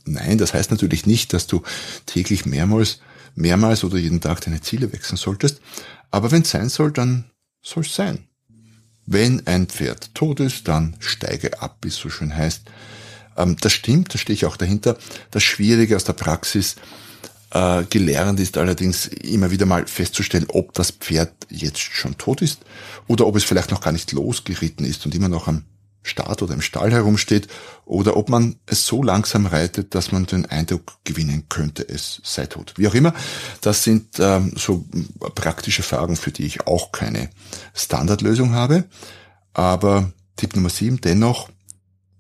nein, 0.05 0.39
das 0.39 0.55
heißt 0.55 0.71
natürlich 0.71 1.05
nicht, 1.05 1.35
dass 1.35 1.47
du 1.47 1.63
täglich 2.07 2.47
mehrmals, 2.47 3.01
mehrmals 3.35 3.85
oder 3.85 3.99
jeden 3.99 4.23
Tag 4.23 4.41
deine 4.41 4.63
Ziele 4.63 4.93
wechseln 4.93 5.19
solltest. 5.19 5.61
Aber 6.11 6.31
wenn 6.31 6.43
es 6.43 6.51
sein 6.51 6.71
soll, 6.71 6.93
dann 6.93 7.31
soll 7.63 7.83
es 7.83 7.95
sein. 7.95 8.27
Wenn 9.05 9.47
ein 9.47 9.67
Pferd 9.67 10.15
tot 10.15 10.41
ist, 10.41 10.69
dann 10.69 10.97
steige 10.99 11.61
ab, 11.61 11.79
wie 11.83 11.89
es 11.89 11.97
so 11.97 12.09
schön 12.09 12.35
heißt. 12.35 12.63
Ähm, 13.39 13.57
das 13.61 13.73
stimmt, 13.73 14.13
da 14.13 14.19
stehe 14.19 14.35
ich 14.35 14.45
auch 14.45 14.57
dahinter. 14.57 14.99
Das 15.31 15.43
Schwierige 15.43 15.97
aus 15.97 16.05
der 16.05 16.13
Praxis 16.13 16.77
äh, 17.51 17.85
gelernt 17.85 18.41
ist 18.41 18.59
allerdings 18.59 19.07
immer 19.07 19.51
wieder 19.51 19.65
mal 19.65 19.87
festzustellen, 19.87 20.47
ob 20.49 20.75
das 20.75 20.91
Pferd 20.91 21.33
jetzt 21.49 21.79
schon 21.79 22.19
tot 22.19 22.43
ist 22.43 22.61
oder 23.07 23.27
ob 23.27 23.37
es 23.37 23.45
vielleicht 23.45 23.71
noch 23.71 23.81
gar 23.81 23.93
nicht 23.93 24.13
losgeritten 24.13 24.85
ist 24.85 25.07
und 25.07 25.15
immer 25.15 25.29
noch 25.29 25.49
am 25.49 25.65
Start 26.03 26.43
oder 26.43 26.55
im 26.55 26.63
Stall 26.63 26.91
herumsteht 26.91 27.49
oder 27.85 28.17
ob 28.17 28.29
man 28.29 28.57
es 28.67 28.87
so 28.87 29.03
langsam 29.03 29.47
reitet, 29.47 29.95
dass 29.95 30.13
man 30.13 30.27
den 30.27 30.47
Eindruck 30.47 30.99
gewinnen 31.05 31.45
könnte, 31.49 31.87
es 31.87 32.21
sei 32.25 32.47
tot. 32.47 32.75
Wie 32.77 32.89
auch 32.89 32.95
immer, 32.95 33.15
das 33.61 33.85
sind 33.85 34.19
ähm, 34.19 34.53
so 34.57 34.87
praktische 35.35 35.83
Fragen, 35.83 36.17
für 36.17 36.31
die 36.31 36.45
ich 36.45 36.67
auch 36.67 36.93
keine 36.93 37.31
Standardlösung 37.75 38.53
habe. 38.53 38.85
Aber 39.53 40.13
Tipp 40.37 40.55
Nummer 40.55 40.71
sieben, 40.71 41.01
dennoch 41.01 41.49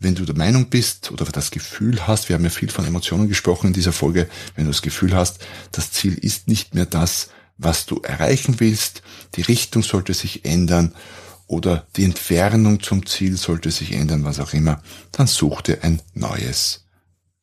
wenn 0.00 0.14
du 0.14 0.24
der 0.24 0.36
Meinung 0.36 0.68
bist 0.68 1.10
oder 1.10 1.24
das 1.24 1.50
Gefühl 1.50 2.06
hast, 2.06 2.28
wir 2.28 2.34
haben 2.34 2.44
ja 2.44 2.50
viel 2.50 2.70
von 2.70 2.86
Emotionen 2.86 3.28
gesprochen 3.28 3.68
in 3.68 3.72
dieser 3.72 3.92
Folge, 3.92 4.28
wenn 4.54 4.64
du 4.64 4.70
das 4.70 4.82
Gefühl 4.82 5.14
hast, 5.14 5.44
das 5.72 5.92
Ziel 5.92 6.14
ist 6.14 6.48
nicht 6.48 6.74
mehr 6.74 6.86
das, 6.86 7.30
was 7.56 7.86
du 7.86 8.00
erreichen 8.00 8.60
willst, 8.60 9.02
die 9.34 9.42
Richtung 9.42 9.82
sollte 9.82 10.14
sich 10.14 10.44
ändern 10.44 10.94
oder 11.48 11.86
die 11.96 12.04
Entfernung 12.04 12.80
zum 12.80 13.06
Ziel 13.06 13.36
sollte 13.36 13.70
sich 13.70 13.92
ändern, 13.92 14.24
was 14.24 14.38
auch 14.38 14.52
immer, 14.52 14.82
dann 15.12 15.26
such 15.26 15.62
dir 15.62 15.82
ein 15.82 16.00
neues, 16.14 16.84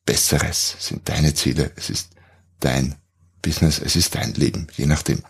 besseres. 0.06 0.76
Es 0.78 0.86
sind 0.86 1.08
deine 1.08 1.34
Ziele, 1.34 1.72
es 1.76 1.90
ist 1.90 2.10
dein 2.60 2.94
Business, 3.42 3.78
es 3.78 3.96
ist 3.96 4.14
dein 4.14 4.32
Leben, 4.34 4.68
je 4.76 4.86
nachdem. 4.86 5.22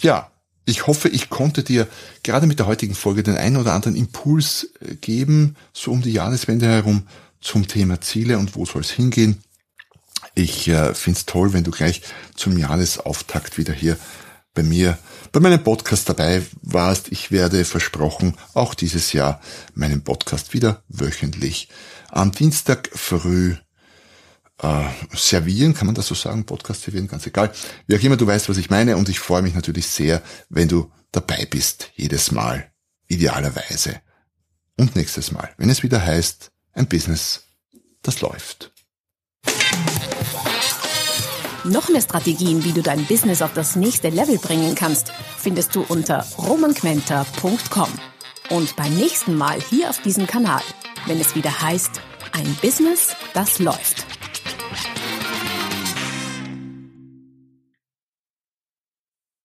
Ja, 0.00 0.30
Ich 0.68 0.88
hoffe, 0.88 1.08
ich 1.08 1.30
konnte 1.30 1.62
dir 1.62 1.86
gerade 2.24 2.46
mit 2.46 2.58
der 2.58 2.66
heutigen 2.66 2.96
Folge 2.96 3.22
den 3.22 3.36
einen 3.36 3.56
oder 3.56 3.72
anderen 3.72 3.96
Impuls 3.96 4.68
äh, 4.80 4.96
geben, 4.96 5.56
so 5.72 5.92
um 5.92 6.02
die 6.02 6.12
Jahreswende 6.12 6.66
herum 6.66 7.06
zum 7.40 7.68
Thema 7.68 8.00
Ziele 8.00 8.36
und 8.36 8.56
wo 8.56 8.66
soll 8.66 8.82
es 8.82 8.90
hingehen. 8.90 9.42
Ich 10.34 10.66
äh, 10.66 10.92
finde 10.92 11.18
es 11.18 11.26
toll, 11.26 11.52
wenn 11.52 11.62
du 11.62 11.70
gleich 11.70 12.02
zum 12.34 12.58
Jahresauftakt 12.58 13.58
wieder 13.58 13.72
hier 13.72 13.96
bei 14.54 14.64
mir, 14.64 14.98
bei 15.30 15.38
meinem 15.38 15.62
Podcast 15.62 16.08
dabei 16.08 16.42
warst. 16.62 17.12
Ich 17.12 17.30
werde 17.30 17.64
versprochen, 17.64 18.36
auch 18.52 18.74
dieses 18.74 19.12
Jahr 19.12 19.40
meinen 19.74 20.02
Podcast 20.02 20.52
wieder 20.52 20.82
wöchentlich 20.88 21.68
am 22.10 22.32
Dienstag 22.32 22.90
früh 22.92 23.54
äh, 24.62 24.84
servieren, 25.14 25.74
kann 25.74 25.86
man 25.86 25.94
das 25.94 26.06
so 26.06 26.14
sagen, 26.14 26.46
Podcast 26.46 26.82
servieren, 26.82 27.08
ganz 27.08 27.26
egal. 27.26 27.52
Wie 27.86 27.96
auch 27.96 28.02
immer, 28.02 28.16
du 28.16 28.26
weißt, 28.26 28.48
was 28.48 28.56
ich 28.56 28.70
meine 28.70 28.96
und 28.96 29.08
ich 29.08 29.18
freue 29.18 29.42
mich 29.42 29.54
natürlich 29.54 29.86
sehr, 29.86 30.22
wenn 30.48 30.68
du 30.68 30.90
dabei 31.12 31.46
bist, 31.46 31.90
jedes 31.94 32.32
Mal, 32.32 32.70
idealerweise. 33.08 34.00
Und 34.76 34.96
nächstes 34.96 35.32
Mal, 35.32 35.50
wenn 35.56 35.70
es 35.70 35.82
wieder 35.82 36.04
heißt, 36.04 36.50
ein 36.72 36.86
Business, 36.86 37.44
das 38.02 38.20
läuft. 38.20 38.72
Noch 41.64 41.88
mehr 41.88 42.00
Strategien, 42.00 42.62
wie 42.64 42.72
du 42.72 42.80
dein 42.80 43.04
Business 43.06 43.42
auf 43.42 43.52
das 43.54 43.74
nächste 43.74 44.08
Level 44.08 44.38
bringen 44.38 44.76
kannst, 44.76 45.12
findest 45.36 45.74
du 45.74 45.82
unter 45.82 46.24
romanquenter.com. 46.38 47.88
Und 48.50 48.76
beim 48.76 48.94
nächsten 48.94 49.34
Mal 49.36 49.60
hier 49.60 49.90
auf 49.90 50.00
diesem 50.02 50.28
Kanal, 50.28 50.62
wenn 51.06 51.20
es 51.20 51.34
wieder 51.34 51.60
heißt, 51.60 52.00
ein 52.32 52.56
Business, 52.62 53.16
das 53.34 53.58
läuft. 53.58 54.05
Thank 54.68 54.98
you. 55.00 55.05